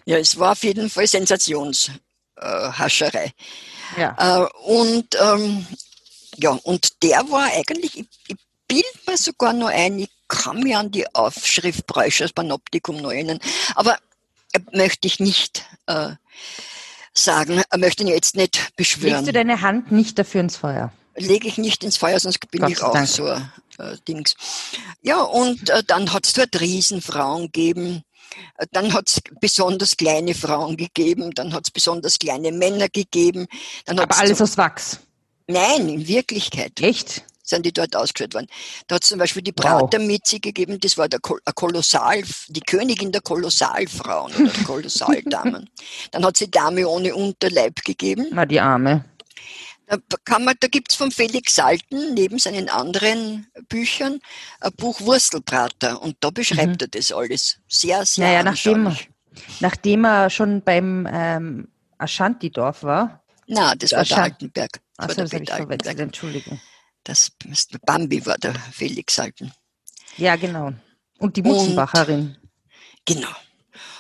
ja, 0.06 0.18
es 0.18 0.40
war 0.40 0.54
auf 0.54 0.64
jeden 0.64 0.90
Fall 0.90 1.08
Sensationshascherei. 1.08 2.00
Äh, 2.38 2.70
ja. 3.98 4.16
Äh, 4.18 4.48
und 4.66 5.16
ähm, 5.22 5.66
ja, 6.38 6.52
und 6.52 7.04
der 7.04 7.30
war 7.30 7.46
eigentlich, 7.54 7.98
ich, 7.98 8.08
ich 8.28 8.38
bild 8.68 9.08
mir 9.08 9.18
sogar 9.18 9.54
noch 9.54 9.70
ein, 9.70 10.00
ich 10.00 10.10
kann 10.28 10.60
mir 10.60 10.80
an 10.80 10.92
die 10.92 11.14
Aufschrift 11.16 11.88
Bräuschers 11.88 12.34
Panoptikum 12.34 12.98
noch 12.98 13.12
erinnern, 13.12 13.40
aber 13.76 13.98
äh, 14.54 14.60
möchte 14.74 15.08
ich 15.08 15.20
nicht 15.20 15.66
äh, 15.88 16.12
sagen, 17.14 17.62
möchte 17.78 18.04
ihn 18.04 18.10
jetzt 18.10 18.36
nicht 18.36 18.76
beschwören. 18.76 19.14
Legst 19.14 19.28
du 19.28 19.34
deine 19.34 19.62
Hand 19.62 19.92
nicht 19.92 20.20
dafür 20.20 20.42
ins 20.42 20.58
Feuer? 20.58 20.92
Lege 21.16 21.48
ich 21.48 21.58
nicht 21.58 21.84
ins 21.84 21.96
Feuer, 21.96 22.20
sonst 22.20 22.40
bin 22.52 22.62
Gott 22.62 22.72
ich 22.72 22.84
auch 22.84 22.92
Dank. 22.92 23.08
so 23.08 23.28
äh, 23.28 23.98
Dings. 24.08 24.36
Ja, 25.02 25.22
und 25.22 25.70
äh, 25.70 25.84
dann 25.86 26.12
hat 26.12 26.26
es 26.26 26.34
dort 26.34 26.60
Riesenfrauen 26.60 27.44
gegeben, 27.44 28.04
dann 28.72 28.94
hat 28.94 29.10
es 29.10 29.22
besonders 29.40 29.98
kleine 29.98 30.34
Frauen 30.34 30.78
gegeben, 30.78 31.32
dann 31.34 31.54
hat 31.54 31.66
es 31.66 31.72
besonders 31.72 32.20
kleine 32.20 32.52
Männer 32.52 32.90
gegeben. 32.90 33.48
Dann 33.86 34.00
Aber 34.00 34.18
alles 34.18 34.42
aus 34.42 34.58
Wachs? 34.58 35.00
Nein, 35.48 35.90
in 35.90 36.08
Wirklichkeit. 36.08 36.82
Echt? 36.82 37.24
sind 37.46 37.66
die 37.66 37.72
dort 37.72 37.96
ausgeführt 37.96 38.34
worden. 38.34 38.48
Da 38.88 38.96
hat 38.96 39.04
es 39.04 39.10
zum 39.10 39.20
Beispiel 39.20 39.42
die 39.42 39.52
Pratermitzi 39.52 40.38
wow. 40.38 40.42
gegeben, 40.42 40.80
das 40.80 40.98
war 40.98 41.08
der 41.08 41.20
Kolossal, 41.20 42.24
die 42.48 42.62
Königin 42.62 43.12
der 43.12 43.22
Kolossalfrauen 43.22 44.34
oder 44.36 44.52
Kolossaldamen. 44.66 45.70
Dann 46.12 46.26
hat 46.26 46.38
sie 46.38 46.50
Dame 46.50 46.88
ohne 46.88 47.16
Unterleib 47.16 47.84
gegeben. 47.84 48.28
Na, 48.32 48.46
die 48.46 48.60
Arme. 48.60 49.06
Da, 49.88 49.98
kann 50.24 50.46
man, 50.46 50.56
da 50.60 50.68
gibt's 50.68 50.96
von 50.96 51.12
Felix 51.12 51.56
Salten 51.56 52.14
neben 52.16 52.40
seinen 52.40 52.70
anderen 52.70 53.48
Büchern 53.70 54.20
ein 54.60 54.72
Buch 54.74 55.00
Wurstelbrater 55.02 56.02
und 56.02 56.18
da 56.22 56.32
beschreibt 56.32 56.68
mhm. 56.68 56.78
er 56.82 56.88
das 56.88 57.12
alles 57.12 57.60
sehr, 57.68 58.06
sehr 58.06 58.28
naja, 58.28 58.44
nachdem, 58.44 58.96
nachdem 59.60 60.06
er 60.06 60.30
schon 60.30 60.64
beim 60.64 61.08
ähm, 61.12 61.68
Ashanti-Dorf 61.98 62.84
war. 62.84 63.24
Na, 63.48 63.76
das 63.76 63.92
war 63.92 64.00
Aschant 64.00 64.18
der 64.18 64.24
Altenberg. 64.24 64.82
Achso, 64.98 65.22
das 65.22 65.34
habe 65.34 65.44
ich 65.44 65.50
verwechselt, 65.52 66.00
Entschuldigung. 66.00 66.60
Das 67.04 67.32
Bambi 67.86 68.26
war 68.26 68.38
der 68.38 68.56
Felix 68.72 69.16
Salten. 69.16 69.52
Ja, 70.18 70.36
genau. 70.36 70.74
Und 71.20 71.38
die 71.38 71.44
Mutzenbacherin. 71.44 72.38
Genau. 73.06 73.30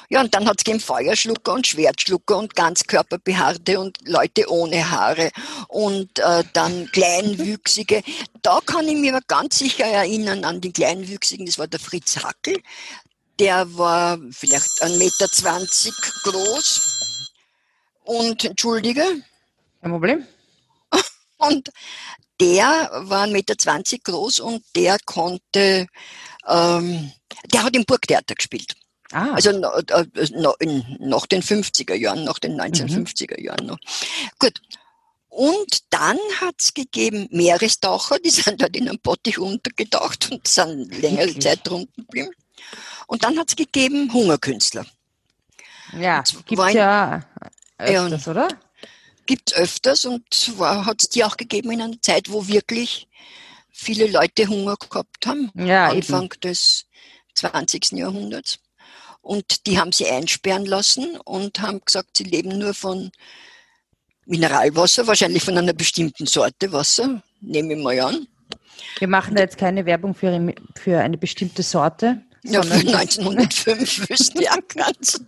Ja, 0.09 0.21
und 0.21 0.33
dann 0.33 0.47
hat 0.47 0.57
es 0.59 0.63
gegeben 0.63 0.79
Feuerschlucker 0.79 1.53
und 1.53 1.67
Schwertschlucker 1.67 2.37
und 2.37 2.55
Ganzkörperbehaarte 2.55 3.79
und 3.79 3.97
Leute 4.07 4.49
ohne 4.49 4.91
Haare 4.91 5.31
und 5.67 6.19
äh, 6.19 6.43
dann 6.53 6.89
Kleinwüchsige. 6.91 8.03
Da 8.41 8.59
kann 8.65 8.87
ich 8.87 8.95
mich 8.95 9.11
aber 9.11 9.21
ganz 9.27 9.59
sicher 9.59 9.85
erinnern 9.85 10.45
an 10.45 10.61
die 10.61 10.71
Kleinwüchsigen, 10.71 11.45
das 11.45 11.57
war 11.57 11.67
der 11.67 11.79
Fritz 11.79 12.17
Hackel. 12.17 12.61
Der 13.39 13.77
war 13.77 14.17
vielleicht 14.31 14.81
1,20 14.81 14.97
Meter 14.97 15.27
groß 16.23 17.31
und, 18.03 18.45
entschuldige. 18.45 19.03
Kein 19.81 19.91
Problem. 19.91 20.25
Und 21.37 21.69
der 22.39 22.89
war 22.93 23.25
1,20 23.25 23.31
Meter 23.31 23.55
groß 24.03 24.39
und 24.39 24.63
der 24.75 24.97
konnte, 25.05 25.87
ähm, 26.47 27.11
der 27.53 27.63
hat 27.63 27.75
im 27.75 27.85
Burgtheater 27.85 28.35
gespielt. 28.35 28.75
Ah. 29.15 29.31
Also 29.31 29.51
äh, 29.51 30.05
nach 30.99 31.25
den 31.25 31.41
50er 31.41 31.95
Jahren, 31.95 32.25
nach 32.25 32.37
den 32.37 32.59
1950er 32.59 33.39
mhm. 33.39 33.45
Jahren 33.45 33.65
noch. 33.65 33.79
Gut. 34.39 34.61
Und 35.29 35.83
dann 35.89 36.17
hat 36.41 36.55
es 36.59 36.73
gegeben 36.73 37.29
Meerestaucher, 37.31 38.19
die 38.19 38.29
sind 38.41 38.61
dort 38.61 38.75
in 38.75 38.89
einem 38.89 38.99
Bottich 38.99 39.39
untergetaucht 39.39 40.31
und 40.31 40.45
sind 40.45 40.93
längere 41.01 41.27
Wirklich? 41.27 41.43
Zeit 41.45 41.59
drunten 41.63 42.05
geblieben. 42.05 42.31
Und 43.07 43.23
dann 43.23 43.39
hat 43.39 43.47
es 43.47 43.55
gegeben 43.55 44.11
Hungerkünstler. 44.11 44.85
Ja, 45.97 46.21
gibt 46.45 46.59
es 46.59 46.73
ja 46.73 47.25
öfters, 47.77 48.25
ja, 48.25 48.31
oder? 48.31 48.47
Gibt 49.25 49.51
es 49.51 49.57
öfters 49.57 50.03
und 50.03 50.25
hat 50.59 51.03
es 51.03 51.09
die 51.09 51.23
auch 51.23 51.37
gegeben 51.37 51.71
in 51.71 51.81
einer 51.81 52.01
Zeit, 52.01 52.29
wo 52.29 52.47
wirklich 52.49 53.07
viele 53.71 54.07
Leute 54.07 54.47
Hunger 54.47 54.75
gehabt 54.75 55.25
haben. 55.25 55.51
Ja, 55.55 55.87
Anfang 55.87 56.25
eben. 56.25 56.41
des 56.41 56.85
20. 57.35 57.93
Jahrhunderts. 57.93 58.59
Und 59.25 59.65
die 59.65 59.79
haben 59.79 59.91
sie 59.91 60.05
einsperren 60.07 60.67
lassen 60.67 61.17
und 61.17 61.59
haben 61.59 61.81
gesagt, 61.83 62.15
sie 62.15 62.25
leben 62.25 62.59
nur 62.59 62.75
von 62.75 63.09
Mineralwasser, 64.27 65.07
wahrscheinlich 65.07 65.41
von 65.41 65.57
einer 65.57 65.73
bestimmten 65.73 66.27
Sorte 66.27 66.71
Wasser, 66.71 67.23
nehme 67.41 67.73
ich 67.73 67.79
mal 67.83 67.99
an. 68.01 68.27
Wir 68.99 69.07
machen 69.07 69.33
da 69.33 69.41
jetzt 69.41 69.57
keine 69.57 69.87
Werbung 69.87 70.13
für, 70.13 70.53
für 70.75 70.99
eine 70.99 71.17
bestimmte 71.17 71.63
Sorte. 71.63 72.21
Ja, 72.43 72.61
für 72.61 72.75
1905 72.75 74.09
wüsste 74.09 74.43
ich 74.43 74.51
auch 74.51 74.67
ganz. 74.67 75.19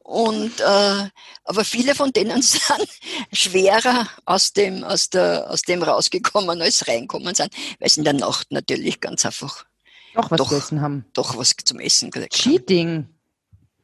Und, 0.00 0.60
äh, 0.60 1.08
aber 1.44 1.64
viele 1.64 1.94
von 1.94 2.12
denen 2.12 2.42
sind 2.42 2.88
schwerer 3.32 4.08
aus 4.24 4.54
dem, 4.54 4.82
aus, 4.82 5.08
der, 5.10 5.48
aus 5.48 5.62
dem 5.62 5.84
rausgekommen, 5.84 6.60
als 6.60 6.88
reinkommen 6.88 7.36
sind, 7.36 7.52
weil 7.78 7.90
sie 7.90 8.00
in 8.00 8.04
der 8.04 8.14
Nacht 8.14 8.50
natürlich 8.50 9.00
ganz 9.00 9.24
einfach 9.24 9.66
doch 10.14 10.30
was 10.30 10.38
doch, 10.38 10.48
zu 10.48 10.56
essen 10.56 10.80
haben. 10.80 11.04
Doch 11.12 11.36
was 11.36 11.54
zum 11.64 11.80
Essen 11.80 12.10
gekriegt 12.10 12.34
Cheating. 12.34 13.08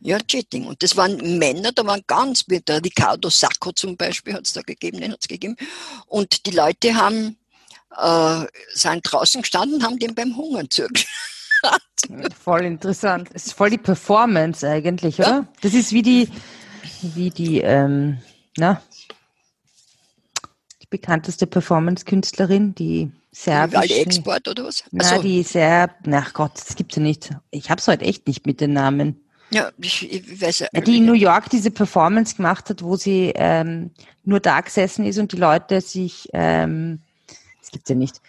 Ja, 0.01 0.19
Cheating. 0.19 0.67
Und 0.67 0.83
das 0.83 0.97
waren 0.97 1.39
Männer, 1.39 1.73
da 1.73 1.85
waren 1.85 2.03
ganz, 2.07 2.45
der 2.47 2.83
Riccardo 2.83 3.29
Sacco 3.29 3.73
zum 3.73 3.97
Beispiel 3.97 4.35
hat 4.35 4.47
es 4.47 4.55
da 4.55 4.63
gegeben, 4.63 5.01
den 5.01 5.13
hat 5.13 5.21
es 5.21 5.29
gegeben. 5.29 5.57
Und 6.07 6.47
die 6.47 6.53
Leute 6.53 6.95
haben, 6.95 7.37
äh, 7.97 8.47
sind 8.73 9.01
draußen 9.03 9.43
gestanden, 9.43 9.83
haben 9.83 9.99
den 9.99 10.15
beim 10.15 10.37
Hungern 10.37 10.71
zugeschaut. 10.71 11.07
Voll 12.43 12.63
interessant. 12.65 13.29
Es 13.35 13.47
ist 13.47 13.53
voll 13.53 13.69
die 13.69 13.77
Performance 13.77 14.67
eigentlich, 14.67 15.19
oder? 15.19 15.29
Ja. 15.29 15.49
Das 15.61 15.75
ist 15.75 15.93
wie 15.93 16.01
die, 16.01 16.31
wie 17.03 17.29
die, 17.29 17.61
ähm, 17.61 18.19
na, 18.57 18.81
die 18.90 18.90
bekannteste 20.91 21.47
Performance-Künstlerin, 21.47 22.75
die 22.75 23.11
serbische. 23.33 23.89
Die 23.89 24.01
Export 24.01 24.49
oder 24.49 24.65
was? 24.65 24.85
Na, 24.91 25.05
so. 25.05 25.23
die 25.23 25.43
Serb, 25.43 25.93
ach 26.11 26.33
Gott, 26.33 26.53
das 26.55 26.77
gibt's 26.77 26.97
ja 26.97 27.03
nicht. 27.03 27.31
Ich 27.51 27.71
hab's 27.71 27.89
heute 27.89 28.05
echt 28.05 28.27
nicht 28.27 28.47
mit 28.47 28.61
den 28.61 28.73
Namen. 28.73 29.21
Ja, 29.51 29.71
ich, 29.79 30.11
ich 30.11 30.41
weiß 30.41 30.61
ja. 30.61 30.69
Die 30.81 30.99
in 30.99 31.07
New 31.07 31.15
York 31.15 31.51
diese 31.51 31.71
Performance 31.71 32.37
gemacht 32.37 32.69
hat, 32.71 32.83
wo 32.83 32.97
sie 32.97 33.33
ähm, 33.35 33.91
nur 34.25 34.41
da 34.41 34.61
gesessen 34.61 35.05
ist 35.07 35.19
und 35.19 35.33
die 35.33 35.37
Leute 35.37 35.81
sich, 35.81 36.29
ähm, 36.33 37.01
das 37.61 37.71
gibt's 37.71 37.89
ja 37.89 37.97
nicht, 37.97 38.21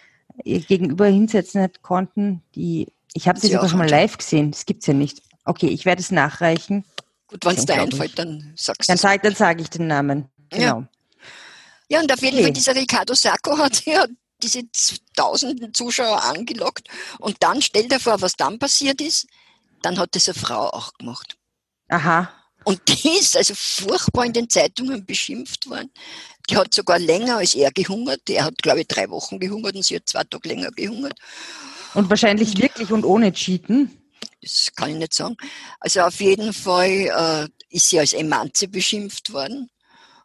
gegenüber 0.44 1.06
hinsetzen 1.06 1.68
konnten, 1.82 2.42
die 2.54 2.88
ich 3.14 3.28
habe 3.28 3.38
sie 3.38 3.48
sogar 3.48 3.68
schon 3.68 3.78
mal 3.78 3.88
live 3.88 4.16
gesehen. 4.16 4.50
Das 4.52 4.64
gibt's 4.64 4.86
ja 4.86 4.94
nicht. 4.94 5.22
Okay, 5.44 5.66
ich 5.66 5.84
werde 5.84 6.00
es 6.00 6.10
nachreichen. 6.10 6.84
Gut, 7.26 7.44
wenn 7.44 7.56
es 7.56 7.66
dir 7.66 7.74
einfällt, 7.74 8.18
dann 8.18 8.52
sagst 8.56 8.88
du 8.88 8.94
Dann, 8.94 9.20
dann 9.22 9.34
sage 9.34 9.62
ich 9.62 9.70
den 9.70 9.86
Namen. 9.86 10.28
Genau. 10.50 10.80
Ja, 10.80 10.88
ja 11.92 12.00
und 12.00 12.12
auf 12.12 12.22
jeden 12.22 12.36
okay. 12.36 12.44
Fall 12.44 12.52
dieser 12.52 12.74
Riccardo 12.74 13.14
Sacco 13.14 13.56
hat 13.58 13.84
ja 13.84 14.06
diese 14.42 14.62
tausenden 15.14 15.72
Zuschauer 15.74 16.22
angelockt. 16.24 16.88
Und 17.18 17.36
dann 17.40 17.62
stell 17.62 17.88
dir 17.88 18.00
vor, 18.00 18.20
was 18.20 18.34
dann 18.34 18.58
passiert 18.58 19.00
ist. 19.00 19.26
Dann 19.82 19.98
hat 19.98 20.14
diese 20.14 20.34
Frau 20.34 20.68
auch 20.70 20.92
gemacht. 20.94 21.36
Aha. 21.88 22.32
Und 22.64 22.80
die 22.88 23.18
ist 23.18 23.36
also 23.36 23.54
furchtbar 23.56 24.24
in 24.24 24.32
den 24.32 24.48
Zeitungen 24.48 25.04
beschimpft 25.04 25.68
worden. 25.68 25.90
Die 26.48 26.56
hat 26.56 26.72
sogar 26.72 26.98
länger 26.98 27.38
als 27.38 27.54
er 27.54 27.70
gehungert. 27.72 28.28
Er 28.30 28.44
hat, 28.44 28.58
glaube 28.62 28.80
ich, 28.80 28.86
drei 28.86 29.10
Wochen 29.10 29.38
gehungert 29.38 29.74
und 29.74 29.84
sie 29.84 29.96
hat 29.96 30.08
zwei 30.08 30.24
Tage 30.24 30.48
länger 30.48 30.70
gehungert. 30.70 31.18
Und 31.94 32.08
wahrscheinlich 32.08 32.56
wirklich 32.56 32.90
und 32.90 33.04
ohne 33.04 33.32
Cheaten? 33.32 33.98
Das 34.40 34.70
kann 34.74 34.90
ich 34.90 34.96
nicht 34.96 35.14
sagen. 35.14 35.36
Also 35.78 36.00
auf 36.00 36.20
jeden 36.20 36.52
Fall 36.52 36.88
äh, 36.90 37.76
ist 37.76 37.90
sie 37.90 37.98
als 38.00 38.12
Emanze 38.12 38.68
beschimpft 38.68 39.32
worden 39.32 39.68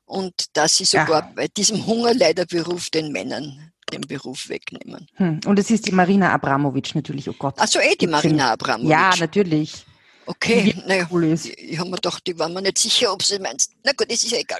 und 0.08 0.34
dass 0.54 0.78
sie 0.78 0.86
sogar 0.86 1.22
ja. 1.22 1.32
bei 1.36 1.48
diesem 1.48 1.86
Hungerleiderberuf 1.86 2.90
den 2.90 3.12
Männern 3.12 3.72
den 3.94 4.02
Beruf 4.02 4.50
wegnehmen. 4.50 5.08
Hm. 5.14 5.40
Und 5.46 5.60
es 5.60 5.70
ist 5.70 5.88
die 5.88 5.94
Marina 5.94 6.34
Abramovic 6.34 6.94
natürlich, 6.96 7.30
oh 7.30 7.36
Gott. 7.38 7.58
Also 7.58 7.80
eh 7.80 7.96
die 7.96 8.08
Marina 8.08 8.52
Abramovic. 8.52 8.90
Ja, 8.90 9.14
natürlich. 9.18 9.86
Okay, 10.26 10.76
naja, 10.88 11.08
cool 11.10 11.26
ist. 11.26 11.46
ich 11.46 11.78
habe 11.80 11.90
mir 11.90 11.96
gedacht, 11.96 12.28
die 12.28 12.38
waren 12.38 12.54
mir 12.54 12.62
nicht 12.62 12.80
sicher, 12.80 13.14
ob 13.14 13.24
sie 13.24 13.40
meinst. 13.40 13.72
Na 13.86 13.94
gut, 13.94 14.12
das 14.12 14.24
ist 14.24 14.32
ja 14.32 14.40
egal. 14.40 14.60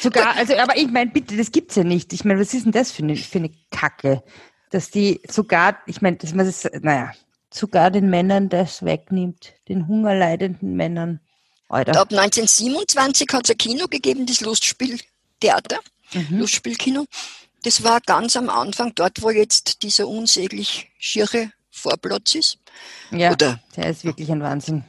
Sogar, 0.00 0.36
also, 0.36 0.54
aber 0.56 0.76
ich 0.76 0.88
meine, 0.88 1.10
bitte, 1.10 1.34
das 1.36 1.50
gibt's 1.50 1.76
ja 1.76 1.84
nicht. 1.84 2.12
Ich 2.12 2.26
meine, 2.26 2.40
was 2.40 2.52
ist 2.52 2.66
denn 2.66 2.72
das 2.72 2.92
für 2.92 3.02
eine, 3.02 3.16
für 3.16 3.38
eine 3.38 3.50
Kacke? 3.70 4.22
dass 4.72 4.90
die 4.90 5.20
sogar, 5.28 5.78
ich 5.86 6.02
meine, 6.02 6.16
dass 6.16 6.34
man 6.34 6.46
das, 6.46 6.68
naja, 6.80 7.12
sogar 7.52 7.90
den 7.90 8.08
Männern 8.08 8.48
das 8.48 8.82
wegnimmt, 8.82 9.52
den 9.68 9.86
hungerleidenden 9.86 10.74
Männern. 10.74 11.20
Alter. 11.72 11.98
Ab 11.98 12.12
1927 12.12 13.28
hat 13.32 13.44
es 13.44 13.50
ein 13.50 13.58
Kino 13.58 13.86
gegeben, 13.88 14.26
das 14.26 14.40
Lustspieltheater, 14.40 15.80
mhm. 16.12 16.38
Lustspielkino. 16.38 17.06
Das 17.62 17.82
war 17.82 18.00
ganz 18.00 18.36
am 18.36 18.50
Anfang, 18.50 18.92
dort 18.94 19.22
wo 19.22 19.30
jetzt 19.30 19.82
dieser 19.82 20.06
unsäglich 20.06 20.90
schiere 20.98 21.50
Vorplatz 21.70 22.34
ist. 22.34 22.58
Ja, 23.10 23.32
Oder, 23.32 23.60
der 23.76 23.90
ist 23.90 24.04
wirklich 24.04 24.30
ein 24.30 24.42
Wahnsinn. 24.42 24.84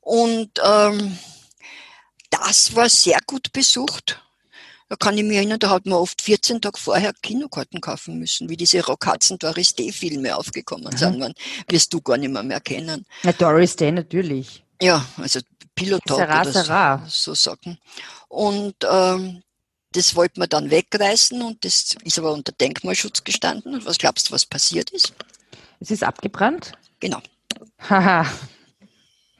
Und 0.00 0.50
ähm, 0.64 1.18
das 2.30 2.74
war 2.74 2.88
sehr 2.88 3.18
gut 3.26 3.52
besucht. 3.52 4.20
Da 4.88 4.96
kann 4.96 5.18
ich 5.18 5.24
mich 5.24 5.36
erinnern, 5.36 5.58
da 5.58 5.68
hat 5.68 5.84
man 5.84 5.98
oft 5.98 6.22
14 6.22 6.62
Tage 6.62 6.78
vorher 6.78 7.12
Kinokarten 7.22 7.80
kaufen 7.80 8.18
müssen, 8.18 8.48
wie 8.48 8.56
diese 8.56 8.84
Rockhatzen 8.84 9.38
Doris 9.38 9.74
Day 9.74 9.92
Filme 9.92 10.34
aufgekommen 10.34 10.96
sind, 10.96 11.18
man, 11.18 11.34
wirst 11.68 11.92
du 11.92 12.00
gar 12.00 12.16
nicht 12.16 12.32
mehr, 12.32 12.42
mehr 12.42 12.60
kennen. 12.60 13.04
Ja, 13.22 13.32
Doris 13.32 13.76
Day 13.76 13.92
natürlich. 13.92 14.64
Ja, 14.80 15.04
also 15.16 15.40
Pilotalk 15.74 16.28
oder 16.28 16.52
Sarah. 16.52 17.04
so, 17.08 17.34
so 17.34 17.50
sagen. 17.50 17.78
Und 18.28 18.76
ähm, 18.88 19.42
das 19.92 20.14
wollte 20.14 20.38
man 20.38 20.48
dann 20.48 20.70
wegreißen 20.70 21.40
und 21.42 21.64
das 21.64 21.96
ist 22.04 22.18
aber 22.18 22.32
unter 22.32 22.52
Denkmalschutz 22.52 23.24
gestanden. 23.24 23.74
Und 23.74 23.86
was 23.86 23.98
glaubst 23.98 24.28
du, 24.28 24.32
was 24.32 24.44
passiert 24.44 24.90
ist? 24.90 25.14
Es 25.80 25.90
ist 25.90 26.04
abgebrannt? 26.04 26.72
Genau. 27.00 27.22
Haha. 27.88 28.26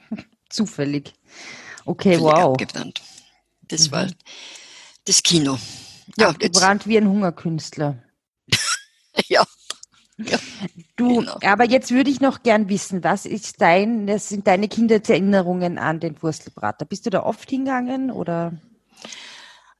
Zufällig. 0.49 1.13
Okay, 1.85 2.15
Zufällig 2.15 2.21
wow. 2.21 2.51
Abgebrannt. 2.53 3.01
Das 3.67 3.87
mhm. 3.87 3.91
war 3.91 4.07
das 5.05 5.23
Kino. 5.23 5.57
Ja, 6.17 6.29
Abgebrannt 6.29 6.87
wie 6.87 6.97
ein 6.97 7.07
Hungerkünstler. 7.07 8.01
ja. 9.27 9.45
Ja. 10.19 10.37
Du, 10.95 11.21
genau. 11.21 11.37
aber 11.45 11.63
jetzt 11.63 11.91
würde 11.91 12.09
ich 12.09 12.19
noch 12.19 12.43
gern 12.43 12.67
wissen, 12.67 13.05
was 13.05 13.25
ist 13.25 13.61
dein, 13.61 14.05
das 14.05 14.27
sind 14.27 14.47
deine 14.47 14.67
Kindheitserinnerungen 14.67 15.77
an 15.77 16.01
den 16.01 16.21
Wurstelbrater? 16.21 16.83
Bist 16.83 17.05
du 17.05 17.09
da 17.09 17.23
oft 17.23 17.49
hingegangen 17.49 18.11
oder? 18.11 18.51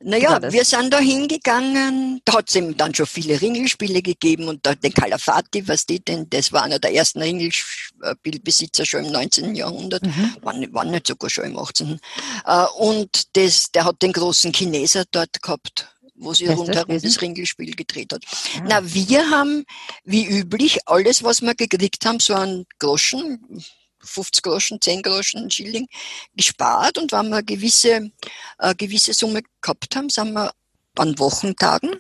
Naja, 0.02 0.40
wir 0.42 0.64
sind 0.64 0.94
da 0.94 1.00
hingegangen, 1.00 2.22
da 2.24 2.36
hat 2.36 2.48
es 2.48 2.56
eben 2.56 2.78
dann 2.78 2.96
schon 2.96 3.06
viele 3.06 3.42
Ringelspiele 3.42 4.02
gegeben 4.02 4.48
und 4.48 4.66
da, 4.66 4.74
den 4.74 4.94
Calafati, 4.94 5.68
was 5.68 5.86
die 5.86 6.00
denn, 6.00 6.30
das 6.30 6.54
war 6.54 6.64
einer 6.64 6.80
der 6.80 6.94
ersten 6.94 7.22
Ringelspielbesitzer 7.22 8.86
schon 8.86 9.04
im 9.04 9.12
19. 9.12 9.56
Jahrhundert, 9.56 10.04
mhm. 10.04 10.38
war, 10.42 10.56
war 10.72 10.86
nicht 10.86 11.06
sogar 11.06 11.30
schon 11.30 11.44
im 11.44 11.58
18. 11.58 12.00
Äh, 12.46 12.66
und 12.78 13.36
das, 13.36 13.74
der 13.74 13.84
hat 13.84 14.02
den 14.02 14.14
großen 14.14 14.54
Chineser 14.54 15.04
dort 15.12 15.42
gehabt, 15.42 15.94
wo 16.20 16.34
sie 16.34 16.48
rundherum 16.48 17.00
das, 17.02 17.22
Ringelspiel 17.22 17.76
gedreht 17.76 18.14
hat. 18.14 18.24
Ah. 18.58 18.64
Na, 18.68 18.94
wir 18.94 19.30
haben, 19.30 19.66
wie 20.04 20.26
üblich, 20.26 20.80
alles, 20.86 21.24
was 21.24 21.42
wir 21.42 21.56
gekriegt 21.56 22.06
haben, 22.06 22.20
so 22.20 22.36
einen 22.36 22.66
Groschen, 22.78 23.64
50 24.02 24.44
Groschen, 24.44 24.82
10 24.82 25.02
Groschen, 25.02 25.50
Schilling 25.50 25.88
gespart 26.36 26.98
und 26.98 27.12
wenn 27.12 27.30
wir 27.30 27.44
gewisse, 27.44 28.12
eine 28.58 28.76
gewisse 28.76 29.14
Summe 29.14 29.42
gehabt 29.62 29.96
haben, 29.96 30.10
sind 30.10 30.34
wir 30.34 30.52
an 30.96 31.18
Wochentagen 31.20 31.96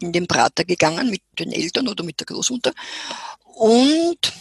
in 0.00 0.12
den 0.12 0.26
Prater 0.26 0.64
gegangen 0.64 1.10
mit 1.10 1.22
den 1.38 1.52
Eltern 1.52 1.88
oder 1.88 2.04
mit 2.04 2.20
der 2.20 2.26
Großmutter 2.26 2.72
und 3.54 4.32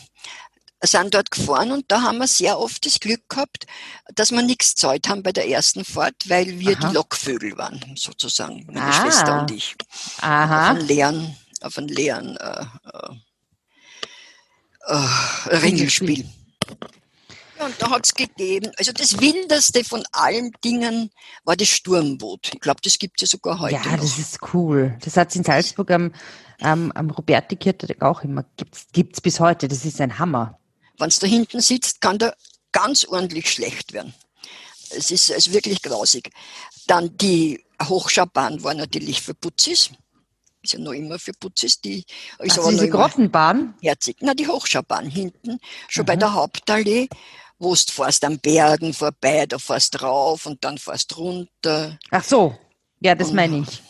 sind 0.82 1.14
dort 1.14 1.32
gefahren 1.32 1.72
und 1.72 1.86
da 1.88 2.02
haben 2.02 2.18
wir 2.18 2.28
sehr 2.28 2.60
oft 2.60 2.86
das 2.86 3.00
Glück 3.00 3.30
gehabt, 3.30 3.66
dass 4.14 4.32
wir 4.32 4.42
nichts 4.42 4.76
zahlt 4.76 5.08
haben 5.08 5.24
bei 5.24 5.32
der 5.32 5.48
ersten 5.48 5.86
Fahrt, 5.86 6.16
weil 6.28 6.60
wir 6.60 6.78
Aha. 6.78 6.88
die 6.88 6.94
Lokvögel 6.94 7.58
waren, 7.58 7.82
sozusagen, 7.96 8.66
meine 8.68 8.86
ah. 8.86 8.92
Schwester 8.92 9.42
und 9.42 9.52
ich. 9.52 9.76
Aha. 10.22 10.72
Auf 10.72 10.78
einem 10.78 10.88
leeren, 10.88 11.36
auf 11.62 11.78
einem 11.78 11.88
leeren 11.88 12.38
äh, 12.38 12.66
äh, 12.94 13.16
äh, 15.50 15.56
Ringelspiel. 15.58 16.26
Ja, 17.58 17.66
und 17.66 17.82
da 17.82 17.90
hat 17.90 18.06
es 18.06 18.14
gegeben, 18.14 18.72
also 18.78 18.92
das 18.92 19.22
Wildeste 19.22 19.86
von 19.86 20.04
allen 20.12 20.52
Dingen 20.64 21.10
war 21.46 21.56
das 21.56 21.70
Sturmboot. 21.70 22.52
Ich 22.54 22.60
glaube, 22.60 22.82
das 22.84 23.00
gibt 23.00 23.22
es 23.22 23.30
ja 23.30 23.32
sogar 23.32 23.60
heute. 23.60 23.76
Ja, 23.76 23.92
noch. 23.92 24.02
das 24.02 24.20
ist 24.20 24.40
cool. 24.54 24.98
Das 25.02 25.16
hat 25.16 25.30
es 25.30 25.38
in 25.38 25.46
Salzburg 25.46 25.90
am, 25.92 26.12
am, 26.60 26.92
am 26.92 27.10
Robertikirche 27.10 27.96
auch 28.02 28.24
immer. 28.24 28.44
Gibt 28.92 29.16
es 29.16 29.22
bis 29.22 29.40
heute. 29.40 29.70
Das 29.70 29.86
ist 29.86 30.02
ein 30.02 30.20
Hammer. 30.20 30.60
Wenn 30.98 31.10
es 31.10 31.20
da 31.20 31.28
hinten 31.28 31.62
sitzt, 31.62 32.02
kann 32.02 32.18
der 32.18 32.36
ganz 32.72 33.06
ordentlich 33.06 33.52
schlecht 33.52 33.94
werden. 33.94 34.14
Es 34.90 35.12
ist 35.12 35.32
also 35.32 35.54
wirklich 35.54 35.82
grausig. 35.82 36.32
Dann 36.88 37.18
die 37.18 37.64
Hochschaubahn 37.82 38.64
war 38.64 38.74
natürlich 38.74 39.22
für 39.22 39.34
Putzis 39.34 39.92
ist 40.66 40.74
ja 40.74 40.80
noch 40.80 40.92
immer 40.94 41.20
für 41.20 41.32
Putzis, 41.34 41.80
die 41.80 42.04
ist 42.40 42.60
aber 42.60 42.72
diese 42.72 42.90
Grottenbahn? 42.90 43.76
Herzig. 43.82 44.18
Na, 44.22 44.34
die 44.34 44.48
Hochschaubahn 44.48 45.08
hinten, 45.08 45.60
schon 45.88 46.04
mhm. 46.04 46.08
bei 46.08 46.16
der 46.16 46.34
Hauptallee, 46.34 47.08
wo 47.60 47.74
du 47.74 47.92
fährst 47.92 48.26
am 48.26 48.40
Bergen 48.40 48.94
vorbei, 48.94 49.46
da 49.46 49.58
fährst 49.60 50.02
drauf 50.02 50.46
und 50.46 50.64
dann 50.64 50.78
fährst 50.78 51.16
runter. 51.18 51.98
Ach 52.12 52.24
so, 52.24 52.58
ja, 53.00 53.16
das 53.16 53.32
meine 53.32 53.60
ich. 53.60 53.82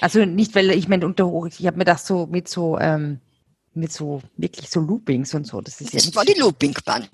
Also 0.00 0.24
nicht, 0.24 0.54
weil 0.54 0.70
ich 0.72 0.88
meine, 0.88 1.06
unter 1.06 1.26
Hoch, 1.26 1.46
ich 1.46 1.66
habe 1.66 1.78
mir 1.78 1.84
das 1.84 2.06
so 2.06 2.26
mit 2.26 2.48
so, 2.48 2.78
ähm, 2.78 3.20
mit 3.76 3.92
so, 3.92 4.22
wirklich 4.36 4.68
so 4.68 4.80
Loopings 4.80 5.34
und 5.34 5.46
so. 5.46 5.60
Das, 5.60 5.80
ist 5.80 5.94
das 5.94 6.06
ja 6.06 6.14
war 6.14 6.24
die 6.24 6.34
Loopingbahn. 6.34 7.08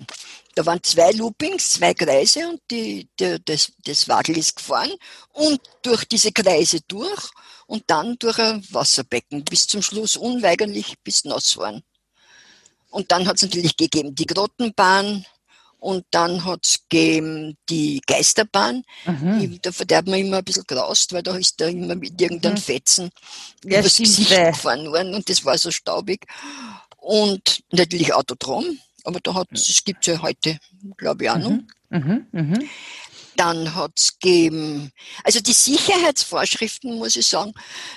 Da 0.55 0.65
waren 0.65 0.81
zwei 0.83 1.11
Loopings, 1.11 1.73
zwei 1.73 1.93
Kreise 1.93 2.47
und 2.49 2.61
die, 2.69 3.07
die, 3.19 3.37
das, 3.43 3.71
das 3.85 4.07
Wadel 4.07 4.37
ist 4.37 4.55
gefahren 4.55 4.91
und 5.33 5.61
durch 5.81 6.05
diese 6.05 6.31
Kreise 6.31 6.79
durch 6.87 7.29
und 7.67 7.83
dann 7.87 8.17
durch 8.19 8.37
ein 8.39 8.65
Wasserbecken 8.71 9.43
bis 9.45 9.67
zum 9.67 9.81
Schluss 9.81 10.17
unweigerlich 10.17 10.95
bis 11.03 11.23
nass 11.23 11.57
waren. 11.57 11.83
Und 12.89 13.11
dann 13.11 13.25
hat 13.27 13.37
es 13.37 13.43
natürlich 13.43 13.77
gegeben 13.77 14.13
die 14.13 14.25
Grottenbahn 14.25 15.25
und 15.81 16.05
dann 16.11 16.45
hat 16.45 16.59
es 16.63 16.79
gegeben 16.89 17.57
die 17.67 18.01
Geisterbahn. 18.05 18.83
Mhm. 19.05 19.57
Da 19.63 19.71
verderbt 19.71 20.07
man 20.07 20.19
immer 20.19 20.37
ein 20.37 20.43
bisschen 20.43 20.63
graust, 20.67 21.11
weil 21.11 21.23
da 21.23 21.35
ist 21.35 21.59
da 21.59 21.65
immer 21.65 21.95
mit 21.95 22.21
irgendeinem 22.21 22.53
Mhm. 22.53 22.57
Fetzen 22.59 23.09
Ja, 23.65 23.79
übers 23.79 23.97
Gesicht 23.97 24.29
weh. 24.29 24.51
gefahren 24.51 24.85
worden 24.91 25.15
und 25.15 25.27
das 25.27 25.43
war 25.43 25.57
so 25.57 25.71
staubig. 25.71 26.27
Und 26.97 27.63
natürlich 27.71 28.13
Autodrom, 28.13 28.77
aber 29.05 29.19
da 29.21 29.33
hat 29.33 29.47
es 29.53 29.83
gibt 29.83 30.05
ja 30.05 30.21
heute, 30.21 30.59
glaube 30.97 31.23
ich, 31.23 31.29
auch 31.31 31.37
noch. 31.39 31.49
Mhm. 31.49 31.67
Mhm. 31.89 32.27
Mhm. 32.31 32.69
Dann 33.35 33.73
hat 33.73 33.93
es 33.97 34.19
gegeben, 34.19 34.91
also 35.23 35.39
die 35.39 35.53
Sicherheitsvorschriften, 35.53 36.99
muss 36.99 37.15
ich 37.15 37.25
sagen, 37.25 37.53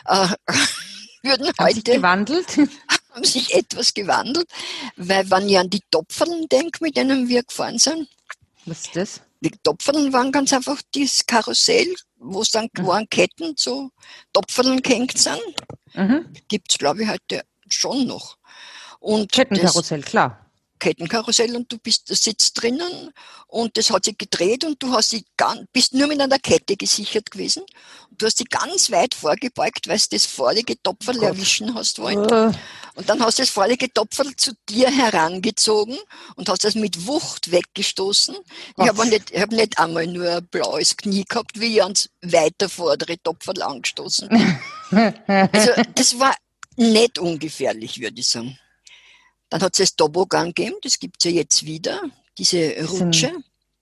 äh, 0.06 0.28
würden 1.22 1.50
heute 1.60 1.82
gewandelt? 1.82 2.46
haben 3.14 3.24
sich 3.24 3.54
etwas 3.54 3.94
gewandelt, 3.94 4.48
weil 4.96 5.30
wenn 5.30 5.48
ich 5.48 5.58
an 5.58 5.70
die 5.70 5.82
Topferln 5.90 6.48
denke, 6.48 6.82
mit 6.82 6.96
denen 6.96 7.28
wir 7.28 7.42
gefahren 7.42 7.78
sind, 7.78 8.08
Was 8.66 8.82
ist 8.86 8.96
das? 8.96 9.20
die 9.40 9.50
Topferln 9.62 10.12
waren 10.12 10.32
ganz 10.32 10.52
einfach 10.52 10.80
dieses 10.94 11.24
Karussell, 11.26 11.94
wo 12.18 12.42
es 12.42 12.50
dann 12.50 12.68
Mhm. 12.76 12.86
waren 12.86 13.08
Ketten 13.08 13.54
so 13.56 13.90
Topferln 14.32 14.82
gehängt 14.82 15.18
sind. 15.18 15.40
Mhm. 15.94 16.26
Gibt 16.48 16.72
es, 16.72 16.78
glaube 16.78 17.02
ich, 17.02 17.08
heute 17.08 17.42
schon 17.68 18.06
noch. 18.06 18.36
Und 19.00 19.30
das 19.30 19.36
Kettenkarussell, 19.36 20.02
klar. 20.02 20.43
Kettenkarussell 20.78 21.54
und 21.56 21.70
du 21.72 21.78
bist, 21.78 22.08
sitzt 22.08 22.60
drinnen 22.60 23.10
und 23.46 23.76
das 23.76 23.90
hat 23.90 24.04
sich 24.04 24.18
gedreht 24.18 24.64
und 24.64 24.82
du 24.82 24.92
hast 24.92 25.16
ganz, 25.36 25.62
bist 25.72 25.94
nur 25.94 26.08
mit 26.08 26.20
einer 26.20 26.38
Kette 26.38 26.76
gesichert 26.76 27.30
gewesen. 27.30 27.62
Und 28.10 28.20
du 28.20 28.26
hast 28.26 28.40
dich 28.40 28.48
ganz 28.48 28.90
weit 28.90 29.14
vorgebeugt, 29.14 29.88
weil 29.88 29.98
du 29.98 30.04
das 30.10 30.26
vorige 30.26 30.80
Topferl 30.82 31.16
Gott. 31.16 31.28
erwischen 31.28 31.74
hast 31.74 31.98
wollen. 31.98 32.28
Äh, 32.28 32.52
Und 32.96 33.08
dann 33.08 33.22
hast 33.22 33.38
du 33.38 33.42
das 33.42 33.50
vorige 33.50 33.92
Topferl 33.92 34.34
zu 34.36 34.52
dir 34.68 34.90
herangezogen 34.90 35.96
und 36.36 36.48
hast 36.48 36.64
das 36.64 36.74
mit 36.74 37.06
Wucht 37.06 37.50
weggestoßen. 37.50 38.36
Ich 38.78 38.88
habe 38.88 39.06
nicht, 39.06 39.30
ich 39.30 39.40
hab 39.40 39.50
nicht 39.50 39.78
einmal 39.78 40.06
nur 40.06 40.28
ein 40.28 40.46
blaues 40.46 40.96
Knie 40.96 41.24
gehabt, 41.28 41.58
wie 41.60 41.74
ich 41.76 41.82
ans 41.82 42.10
weiter 42.22 42.68
vordere 42.68 43.16
Topferl 43.22 43.62
angestoßen 43.62 44.28
bin. 44.28 44.58
Also 45.26 45.70
das 45.94 46.18
war 46.20 46.34
nicht 46.76 47.18
ungefährlich, 47.18 48.00
würde 48.00 48.20
ich 48.20 48.28
sagen. 48.28 48.58
Dann 49.54 49.62
hat 49.62 49.74
es 49.74 49.90
das 49.90 49.94
Toboggan 49.94 50.48
gegeben, 50.48 50.74
das 50.82 50.98
gibt 50.98 51.24
es 51.24 51.30
ja 51.30 51.36
jetzt 51.36 51.64
wieder, 51.64 52.02
diese 52.36 52.74
Rutsche, 52.88 53.32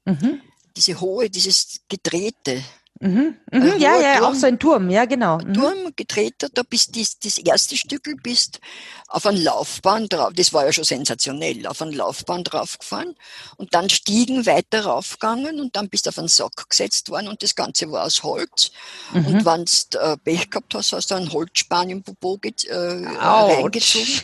mhm. 0.05 0.43
diese 0.76 1.00
hohe, 1.00 1.31
dieses 1.31 1.81
gedrehte 1.88 2.62
Mhm. 3.02 3.35
Mhm. 3.50 3.80
Ja, 3.80 3.94
hoher 3.94 4.00
ja, 4.00 4.14
auch 4.21 4.26
Turm. 4.28 4.35
so 4.37 4.47
ein 4.47 4.59
Turm, 4.61 4.88
ja, 4.88 5.04
genau. 5.06 5.38
Mhm. 5.38 5.54
Turm, 5.54 5.76
gedrehter, 5.97 6.49
da 6.54 6.62
bist 6.62 6.94
dies, 6.94 7.18
das 7.18 7.37
erste 7.37 7.76
Stückel 7.76 8.14
bist 8.14 8.61
auf 9.09 9.26
ein 9.26 9.37
Laufbahn 9.42 10.09
drauf, 10.09 10.32
das 10.37 10.52
war 10.52 10.64
ja 10.64 10.73
schon 10.73 10.85
sensationell, 10.85 11.66
auf 11.66 11.82
ein 11.82 11.90
Laufbahn 11.90 12.44
draufgefahren 12.44 13.16
und 13.56 13.75
dann 13.75 13.90
Stiegen 13.90 14.47
weiter 14.47 14.85
raufgegangen 14.85 15.61
und 15.61 15.75
dann 15.75 15.88
bist 15.88 16.06
du 16.06 16.11
auf 16.11 16.18
einen 16.21 16.28
Sack 16.28 16.68
gesetzt 16.71 17.11
worden 17.11 17.26
und 17.26 17.42
das 17.42 17.56
Ganze 17.56 17.90
war 17.90 18.04
aus 18.04 18.23
Holz. 18.23 18.71
Mhm. 19.12 19.26
Und 19.26 19.44
wenn 19.47 19.64
du 19.64 19.99
äh, 19.99 20.16
Pech 20.18 20.50
gehabt 20.50 20.73
hast, 20.76 20.92
hast 20.92 21.11
du 21.11 21.16
einen 21.16 21.32
Holzspan 21.32 21.90
im 21.90 22.04
Popo 22.04 22.38
äh, 22.44 22.78
reingezogen 23.18 24.21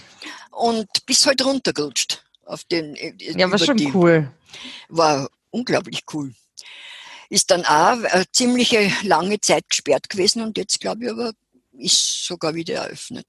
und 0.52 0.86
bist 1.04 1.26
halt 1.26 1.44
runtergerutscht. 1.44 2.22
Auf 2.44 2.62
den, 2.62 2.94
äh, 2.94 3.12
Ja, 3.18 3.50
war 3.50 3.58
schon 3.58 3.76
die, 3.76 3.92
cool. 3.92 4.30
war 4.88 5.28
unglaublich 5.50 6.04
cool. 6.12 6.32
Ist 7.30 7.50
dann 7.50 7.64
auch 7.64 8.02
eine 8.02 8.24
ziemliche 8.32 8.90
lange 9.02 9.40
Zeit 9.40 9.68
gesperrt 9.68 10.08
gewesen 10.08 10.42
und 10.42 10.56
jetzt 10.56 10.80
glaube 10.80 11.04
ich 11.04 11.10
aber 11.10 11.32
ist 11.72 12.24
sogar 12.24 12.54
wieder 12.54 12.74
eröffnet. 12.84 13.26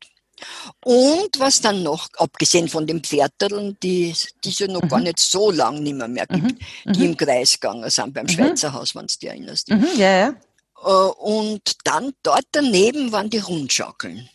Und 0.86 1.30
was 1.38 1.60
dann 1.60 1.84
noch, 1.84 2.08
abgesehen 2.16 2.70
von 2.70 2.88
den 2.88 3.04
Pferdeln, 3.04 3.78
die 3.84 4.16
die 4.44 4.50
es 4.50 4.60
ja 4.60 4.68
noch 4.68 4.84
Mhm. 4.84 4.88
gar 4.88 5.00
nicht 5.02 5.20
so 5.20 5.52
lang 5.52 5.84
nicht 5.84 5.96
mehr, 5.96 6.08
mehr 6.08 6.26
gibt, 6.28 6.44
Mhm. 6.86 6.94
die 6.94 7.00
Mhm. 7.00 7.06
im 7.08 7.18
Kreis 7.18 7.60
gegangen 7.60 7.90
sind 7.90 8.14
beim 8.14 8.24
Mhm. 8.26 8.30
Schweizer 8.30 8.72
Haus, 8.74 8.96
wenn 8.96 9.06
du 9.08 9.18
dich 9.18 9.30
erinnerst. 9.30 9.70
Mhm. 9.70 9.88
Ja, 9.98 10.12
ja. 10.18 10.36
Äh, 10.82 11.12
Und 11.20 11.62
dann 11.84 12.14
dort 12.24 12.46
daneben 12.54 13.12
waren 13.12 13.30
die 13.30 13.40
Rundschaukeln. 13.40 14.30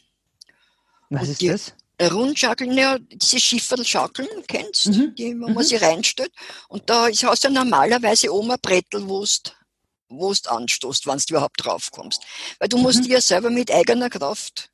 Was 1.09 1.23
Und 1.23 1.31
ist 1.31 1.41
die- 1.41 1.49
das? 1.49 1.73
Rundschaukeln, 2.13 2.77
ja, 2.77 2.99
diese 2.99 3.41
Schifferlschaukeln, 3.41 4.29
kennst 4.49 4.87
Mhm. 4.87 5.15
die, 5.15 5.41
wo 5.41 5.49
Mhm. 5.49 5.55
man 5.55 5.65
sie 5.65 5.77
reinstellt. 5.77 6.33
Und 6.69 6.89
da 6.91 7.07
ist, 7.09 7.25
hast 7.25 7.45
du 7.45 7.51
normalerweise 7.51 8.33
oben 8.33 8.51
ein 8.53 8.59
Brettel, 8.61 9.07
wo 9.09 9.25
du 10.35 10.51
anstoßt, 10.51 11.07
wenn 11.07 11.19
du 11.19 11.25
überhaupt 11.35 11.65
draufkommst. 11.65 12.23
Weil 12.59 12.69
du 12.69 12.79
musst 12.79 13.01
Mhm. 13.01 13.05
die 13.05 13.11
ja 13.11 13.21
selber 13.21 13.51
mit 13.51 13.71
eigener 13.71 14.11
Kraft 14.11 14.71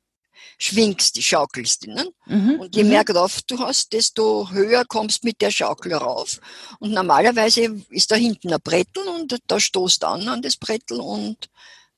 schwingst, 0.59 1.15
die 1.15 1.23
schaukelst. 1.23 1.87
Ne? 1.87 2.11
Mhm. 2.27 2.59
Und 2.59 2.75
je 2.75 2.83
Mhm. 2.83 2.89
mehr 2.89 3.03
Kraft 3.03 3.49
du 3.49 3.59
hast, 3.59 3.93
desto 3.93 4.49
höher 4.51 4.85
kommst 4.85 5.23
mit 5.23 5.41
der 5.41 5.51
Schaukel 5.51 5.93
rauf. 5.93 6.39
Und 6.79 6.91
normalerweise 6.91 7.83
ist 7.89 8.11
da 8.11 8.15
hinten 8.15 8.53
ein 8.53 8.61
Brettel 8.61 9.07
und 9.07 9.37
da 9.47 9.59
stoßt 9.59 10.03
an 10.03 10.27
an 10.27 10.41
das 10.41 10.57
Brettel 10.57 10.99
und 10.99 11.49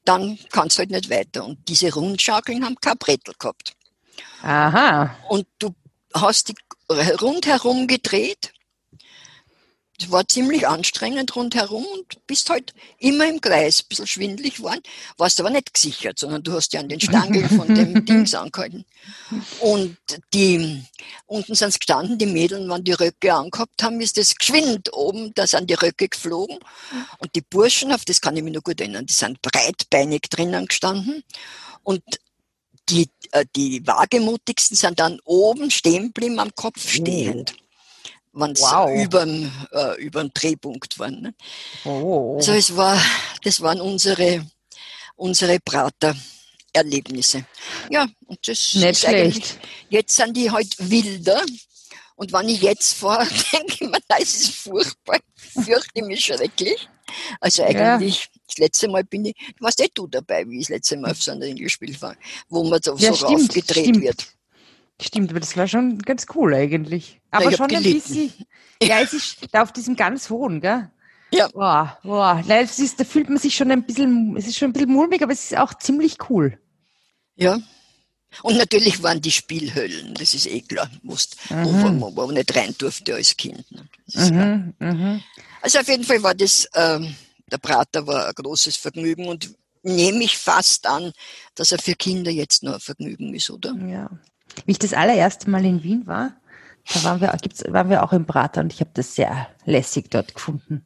dann 0.05 0.37
kannst 0.51 0.77
du 0.77 0.79
halt 0.79 0.91
nicht 0.91 1.09
weiter. 1.09 1.45
Und 1.45 1.67
diese 1.67 1.93
Rundschaukeln 1.93 2.63
haben 2.65 2.75
kein 2.79 2.97
Brettel 2.97 3.33
gehabt. 3.37 3.73
Aha. 4.41 5.15
Und 5.29 5.47
du 5.59 5.73
hast 6.13 6.49
die 6.49 6.55
rundherum 6.91 7.87
gedreht. 7.87 8.53
Es 9.99 10.11
war 10.11 10.27
ziemlich 10.27 10.67
anstrengend 10.67 11.35
rundherum 11.35 11.85
und 11.85 12.27
bist 12.27 12.49
halt 12.49 12.73
immer 12.97 13.27
im 13.29 13.39
Kreis, 13.39 13.81
ein 13.81 13.87
bisschen 13.89 14.07
schwindelig 14.07 14.55
geworden, 14.55 14.81
warst 15.17 15.39
aber 15.39 15.51
nicht 15.51 15.73
gesichert, 15.73 16.17
sondern 16.19 16.43
du 16.43 16.51
hast 16.51 16.73
ja 16.73 16.79
an 16.79 16.89
den 16.89 16.99
Stangeln 16.99 17.47
von 17.47 17.73
dem 17.73 18.03
Dings 18.05 18.33
angehalten. 18.33 18.85
Und 19.59 19.97
die, 20.33 20.83
unten 21.27 21.55
sind 21.55 21.79
gestanden, 21.79 22.17
die 22.17 22.25
Mädeln, 22.25 22.69
wenn 22.69 22.83
die 22.83 22.93
Röcke 22.93 23.33
angehabt 23.33 23.83
haben, 23.83 24.01
ist 24.01 24.17
das 24.17 24.35
geschwind 24.35 24.91
oben, 24.91 25.31
da 25.35 25.45
sind 25.45 25.69
die 25.69 25.75
Röcke 25.75 26.09
geflogen. 26.09 26.57
Und 27.19 27.35
die 27.35 27.41
Burschen, 27.41 27.93
auf 27.93 28.03
das 28.03 28.19
kann 28.19 28.35
ich 28.35 28.43
mich 28.43 28.53
noch 28.53 28.63
gut 28.63 28.81
erinnern, 28.81 29.05
die 29.05 29.13
sind 29.13 29.41
breitbeinig 29.41 30.23
drinnen 30.23 30.65
gestanden. 30.65 31.23
Und 31.83 32.03
die, 32.89 33.09
äh, 33.33 33.45
die 33.55 33.85
wagemutigsten 33.85 34.77
sind 34.77 34.99
dann 34.99 35.19
oben 35.25 35.69
stehen 35.71 36.07
geblieben, 36.13 36.39
am 36.39 36.53
Kopf 36.55 36.87
stehend. 36.87 37.55
Wenn 38.31 38.55
sie 38.55 38.63
Wow. 38.63 38.89
überm, 39.03 39.51
äh, 39.71 40.01
überm 40.01 40.31
Drehpunkt 40.33 40.97
waren. 40.97 41.21
Ne? 41.21 41.35
Oh. 41.85 42.35
Also 42.37 42.53
es 42.53 42.75
war, 42.75 42.99
das 43.43 43.61
waren 43.61 43.79
unsere, 43.81 44.45
unsere 45.15 45.59
Prater-Erlebnisse. 45.59 47.45
Ja, 47.89 48.07
und 48.25 48.39
das 48.47 48.73
Nicht 48.73 48.85
ist 48.85 49.05
eigentlich, 49.05 49.35
schlecht. 49.35 49.59
jetzt 49.89 50.15
sind 50.15 50.35
die 50.37 50.49
halt 50.49 50.75
wilder. 50.79 51.41
Und 52.15 52.31
wenn 52.33 52.49
ich 52.49 52.61
jetzt 52.61 52.93
fahre, 52.93 53.27
denke 53.53 53.73
ich 53.73 53.81
mir, 53.81 53.99
es 54.19 54.33
ist 54.41 54.55
furchtbar, 54.55 55.19
ich 55.55 55.65
fürchte 55.65 56.03
mich 56.03 56.25
schrecklich. 56.25 56.87
Also 57.39 57.63
Ja. 57.63 57.95
eigentlich, 57.95 58.27
das 58.47 58.57
letzte 58.57 58.87
Mal 58.87 59.03
bin 59.03 59.25
ich, 59.25 59.35
du 59.57 59.63
warst 59.63 59.81
eh 59.81 59.87
du 59.93 60.07
dabei, 60.07 60.47
wie 60.49 60.57
ich 60.59 60.67
das 60.67 60.75
letzte 60.77 60.97
Mal 60.97 61.11
auf 61.11 61.21
so 61.21 61.31
einem 61.31 61.41
Englischspiel 61.43 61.99
war, 62.01 62.15
wo 62.49 62.63
man 62.63 62.81
so, 62.81 62.95
Ja, 62.97 63.09
so 63.13 63.25
stimmt, 63.25 63.31
raufgedreht 63.41 63.85
stimmt. 63.85 64.01
wird. 64.01 64.27
Stimmt, 65.01 65.31
aber 65.31 65.39
das 65.39 65.57
war 65.57 65.67
schon 65.67 65.97
ganz 65.99 66.25
cool 66.35 66.53
eigentlich. 66.53 67.19
Aber 67.31 67.51
schon 67.51 67.69
ein 67.75 67.83
bisschen. 67.83 68.31
Ja, 68.81 68.99
es 68.99 69.13
ist 69.13 69.37
da 69.53 69.63
auf 69.63 69.71
diesem 69.71 69.95
ganz 69.95 70.29
hohen, 70.29 70.59
gell? 70.59 70.91
Ja. 71.31 71.47
Boah, 71.47 71.97
boah. 72.03 72.43
Nein, 72.45 72.65
es 72.65 72.79
ist, 72.79 72.99
da 72.99 73.05
fühlt 73.05 73.29
man 73.29 73.37
sich 73.37 73.55
schon 73.55 73.71
ein 73.71 73.83
bisschen, 73.85 74.35
es 74.35 74.45
ist 74.45 74.57
schon 74.57 74.69
ein 74.69 74.73
bisschen 74.73 74.91
mulmig, 74.91 75.21
aber 75.23 75.31
es 75.31 75.45
ist 75.51 75.57
auch 75.57 75.73
ziemlich 75.75 76.17
cool. 76.29 76.59
Ja. 77.35 77.59
Und 78.41 78.57
natürlich 78.57 79.01
waren 79.01 79.21
die 79.21 79.31
Spielhöllen, 79.31 80.15
das 80.15 80.33
ist 80.33 80.47
eh 80.47 80.61
klar, 80.61 80.89
wusst, 81.03 81.37
wo, 81.49 81.55
Mhm. 81.71 82.01
wo, 82.01 82.15
wo 82.15 82.25
man 82.25 82.35
nicht 82.35 82.53
rein 82.55 82.75
durfte 82.77 83.15
als 83.15 83.37
Kind. 83.37 83.63
ne. 83.71 84.73
Mhm, 84.79 84.87
mhm. 84.87 85.23
Also 85.63 85.79
auf 85.79 85.87
jeden 85.87 86.03
Fall 86.03 86.21
war 86.21 86.35
das, 86.35 86.67
ähm, 86.75 87.15
der 87.49 87.57
Prater 87.57 88.05
war 88.05 88.27
ein 88.27 88.33
großes 88.33 88.75
Vergnügen 88.75 89.29
und 89.29 89.55
nehme 89.81 90.21
ich 90.25 90.37
fast 90.37 90.85
an, 90.85 91.13
dass 91.55 91.71
er 91.71 91.79
für 91.79 91.95
Kinder 91.95 92.31
jetzt 92.31 92.63
nur 92.63 92.73
ein 92.73 92.79
Vergnügen 92.81 93.33
ist, 93.33 93.49
oder? 93.49 93.73
Ja. 93.87 94.09
Wie 94.65 94.73
ich 94.73 94.79
das 94.79 94.93
allererste 94.93 95.49
Mal 95.49 95.63
in 95.63 95.81
Wien 95.81 96.05
war, 96.05 96.35
da 96.93 97.03
waren 97.05 97.21
wir, 97.21 97.29
gibt's, 97.41 97.63
waren 97.69 97.89
wir 97.89 98.03
auch 98.03 98.11
im 98.11 98.25
Prater 98.25 98.59
und 98.59 98.73
ich 98.73 98.81
habe 98.81 98.91
das 98.93 99.15
sehr 99.15 99.47
lässig 99.63 100.11
dort 100.11 100.35
gefunden. 100.35 100.85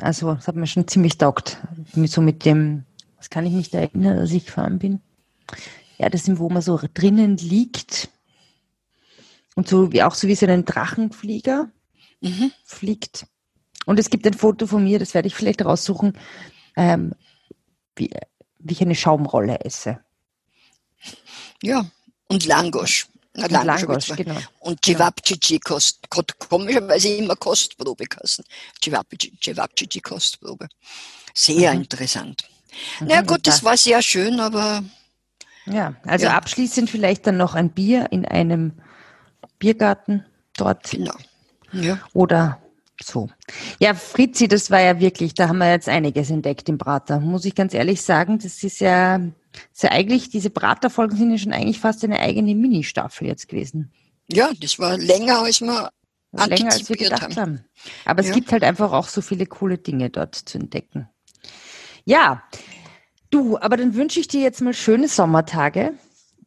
Also, 0.00 0.34
das 0.34 0.48
hat 0.48 0.56
mir 0.56 0.66
schon 0.66 0.88
ziemlich 0.88 1.16
taugt. 1.16 1.58
Mit, 1.94 2.10
so 2.10 2.20
mit 2.20 2.44
dem, 2.44 2.84
das 3.16 3.30
kann 3.30 3.46
ich 3.46 3.52
nicht 3.52 3.74
erinnern, 3.74 4.16
dass 4.16 4.32
ich 4.32 4.46
gefahren 4.46 4.80
bin. 4.80 5.00
Ja, 5.98 6.08
das 6.08 6.24
sind, 6.24 6.40
wo 6.40 6.50
man 6.50 6.62
so 6.62 6.80
drinnen 6.94 7.36
liegt 7.36 8.08
und 9.54 9.68
so 9.68 9.92
wie 9.92 10.02
auch 10.02 10.16
so 10.16 10.26
wie 10.26 10.34
so 10.34 10.46
einen 10.46 10.64
Drachenflieger 10.64 11.70
Mhm. 12.20 12.50
fliegt. 12.64 13.26
Und 13.88 13.98
es 13.98 14.10
gibt 14.10 14.26
ein 14.26 14.34
Foto 14.34 14.66
von 14.66 14.84
mir, 14.84 14.98
das 14.98 15.14
werde 15.14 15.28
ich 15.28 15.34
vielleicht 15.34 15.64
raussuchen, 15.64 16.12
ähm, 16.76 17.14
wie, 17.96 18.10
wie 18.58 18.72
ich 18.74 18.82
eine 18.82 18.94
Schaumrolle 18.94 19.60
esse. 19.64 19.98
Ja, 21.62 21.86
und 22.28 22.44
Langosch. 22.44 23.06
Na, 23.32 23.44
Und 23.44 23.50
Langosch, 23.52 24.08
Langosch, 24.08 24.16
genau. 24.16 24.38
Und 24.60 24.84
Cevapcici 24.84 25.58
kost, 25.60 26.10
kot- 26.10 26.38
komischerweise 26.38 27.08
immer 27.14 27.34
Kostprobe 27.36 28.04
kassen. 28.04 28.44
Cevapcici 28.84 29.32
Cevapcici 29.42 30.00
Kostprobe. 30.02 30.68
Sehr 31.32 31.72
Mhm. 31.72 31.80
interessant. 31.80 32.44
Mhm, 33.00 33.06
Na 33.08 33.22
gut, 33.22 33.46
das 33.46 33.60
da- 33.60 33.66
war 33.66 33.76
sehr 33.78 34.02
schön, 34.02 34.38
aber 34.38 34.84
Ja, 35.64 35.94
also 36.04 36.26
Ja. 36.26 36.36
abschließend 36.36 36.90
vielleicht 36.90 37.26
dann 37.26 37.38
noch 37.38 37.54
ein 37.54 37.70
Bier 37.70 38.08
in 38.10 38.26
einem 38.26 38.72
Biergarten 39.58 40.24
dort. 40.58 40.90
Genau. 40.90 41.14
Ja. 41.72 41.98
Oder 42.12 42.60
so. 43.02 43.28
Ja, 43.78 43.94
Fritzi, 43.94 44.48
das 44.48 44.70
war 44.70 44.80
ja 44.80 45.00
wirklich, 45.00 45.34
da 45.34 45.48
haben 45.48 45.58
wir 45.58 45.70
jetzt 45.70 45.88
einiges 45.88 46.30
entdeckt 46.30 46.68
im 46.68 46.78
Prater. 46.78 47.20
Muss 47.20 47.44
ich 47.44 47.54
ganz 47.54 47.74
ehrlich 47.74 48.02
sagen, 48.02 48.38
das 48.38 48.62
ist 48.62 48.80
ja, 48.80 49.16
ist 49.16 49.82
ja 49.82 49.90
eigentlich, 49.90 50.30
diese 50.30 50.50
Praterfolgen 50.50 51.16
sind 51.16 51.30
ja 51.30 51.38
schon 51.38 51.52
eigentlich 51.52 51.80
fast 51.80 52.04
eine 52.04 52.20
eigene 52.20 52.54
Mini-Staffel 52.54 53.26
jetzt 53.26 53.48
gewesen. 53.48 53.92
Ja, 54.30 54.50
das 54.60 54.78
war 54.78 54.98
länger, 54.98 55.40
als 55.40 55.60
wir 55.60 55.90
länger 56.32 56.72
als 56.72 56.88
wir 56.88 56.96
gedacht 56.96 57.22
haben. 57.22 57.36
haben. 57.36 57.64
Aber 58.04 58.20
es 58.20 58.28
ja. 58.28 58.34
gibt 58.34 58.52
halt 58.52 58.62
einfach 58.62 58.92
auch 58.92 59.08
so 59.08 59.22
viele 59.22 59.46
coole 59.46 59.78
Dinge 59.78 60.10
dort 60.10 60.34
zu 60.34 60.58
entdecken. 60.58 61.08
Ja, 62.04 62.42
du, 63.30 63.58
aber 63.58 63.76
dann 63.76 63.94
wünsche 63.94 64.20
ich 64.20 64.28
dir 64.28 64.40
jetzt 64.40 64.60
mal 64.60 64.74
schöne 64.74 65.08
Sommertage. 65.08 65.94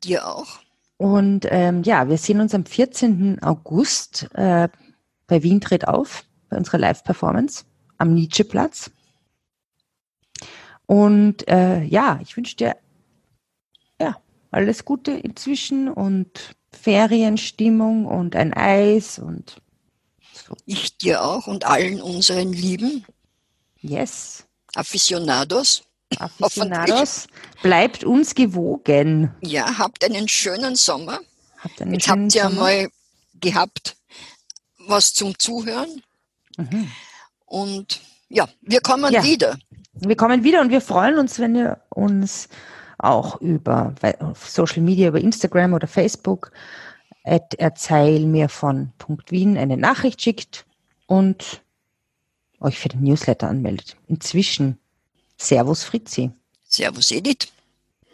Dir 0.04 0.28
auch. 0.28 0.60
Und 0.98 1.48
ähm, 1.50 1.82
ja, 1.84 2.10
wir 2.10 2.18
sehen 2.18 2.42
uns 2.42 2.54
am 2.54 2.66
14. 2.66 3.42
August 3.42 4.28
äh, 4.36 4.70
bei 5.26 5.44
Wien 5.44 5.60
dreht 5.60 5.88
auf, 5.88 6.26
bei 6.52 6.58
unserer 6.58 6.78
Live-Performance 6.78 7.64
am 7.98 8.14
Nietzsche-Platz. 8.14 8.92
Und 10.86 11.48
äh, 11.48 11.82
ja, 11.84 12.20
ich 12.22 12.36
wünsche 12.36 12.58
dir 12.58 12.76
ja, 14.00 14.18
alles 14.52 14.86
Gute 14.86 15.12
inzwischen 15.12 15.88
und 15.88 16.56
Ferienstimmung 16.72 18.06
und 18.06 18.36
ein 18.36 18.54
Eis 18.54 19.18
und 19.18 19.62
so. 20.34 20.56
Ich 20.66 20.98
dir 20.98 21.24
auch 21.24 21.48
und 21.48 21.66
allen 21.66 22.02
unseren 22.02 22.52
Lieben. 22.52 23.06
Yes. 23.80 24.46
Aficionados. 24.76 25.84
Aficionados. 26.18 27.28
Bleibt 27.62 28.04
uns 28.04 28.36
gewogen. 28.36 29.34
Ja, 29.42 29.78
habt 29.78 30.04
einen 30.04 30.28
schönen 30.28 30.76
Sommer. 30.76 31.20
Habt 31.60 31.82
einen 31.82 31.94
Jetzt 31.94 32.06
schönen 32.06 32.26
habt 32.26 32.36
ihr 32.36 32.44
Sommer. 32.44 32.62
mal 32.62 32.90
gehabt, 33.40 33.96
was 34.80 35.14
zum 35.14 35.38
Zuhören. 35.40 36.04
Mhm. 36.58 36.88
Und 37.46 38.02
ja, 38.30 38.48
wir 38.62 38.82
kommen 38.82 39.12
ja. 39.12 39.24
wieder. 39.24 39.58
Wir 39.94 40.16
kommen 40.16 40.44
wieder 40.44 40.62
und 40.62 40.70
wir 40.70 40.82
freuen 40.82 41.18
uns, 41.18 41.38
wenn 41.40 41.56
ihr 41.56 41.82
uns 41.90 42.48
auch 42.98 43.42
über 43.42 43.94
Social 44.36 44.82
Media, 44.82 45.10
über 45.10 45.20
Instagram 45.20 45.74
oder 45.74 45.88
Facebook 45.88 46.52
erzähl 47.24 48.26
mir 48.26 48.50
von 48.50 48.94
Wien 49.30 49.58
eine 49.58 49.78
Nachricht 49.78 50.22
schickt 50.22 50.66
und 51.06 51.62
euch 52.60 52.80
für 52.80 52.90
den 52.90 53.04
Newsletter 53.04 53.48
anmeldet. 53.48 53.98
Inzwischen 54.08 54.78
Servus 55.38 55.84
Fritzi. 55.84 56.32
Servus 56.64 57.12
Edith. 57.12 57.52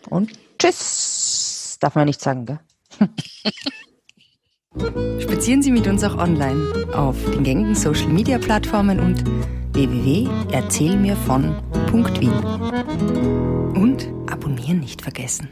Und 0.10 0.32
tschüss. 0.58 1.78
Darf 1.80 1.96
man 1.96 2.06
nicht 2.06 2.22
sagen, 2.22 2.46
gell? 2.46 2.60
Spazieren 5.20 5.62
Sie 5.62 5.72
mit 5.72 5.88
uns 5.88 6.04
auch 6.04 6.18
online 6.18 6.90
auf 6.94 7.16
den 7.32 7.44
gängigen 7.44 7.76
Social 7.76 8.10
Media 8.10 8.38
Plattformen 8.38 9.00
und 9.00 9.24
www.erzählmirvon.wien. 9.74 12.34
Und 13.76 14.08
abonnieren 14.32 14.80
nicht 14.80 15.02
vergessen. 15.02 15.50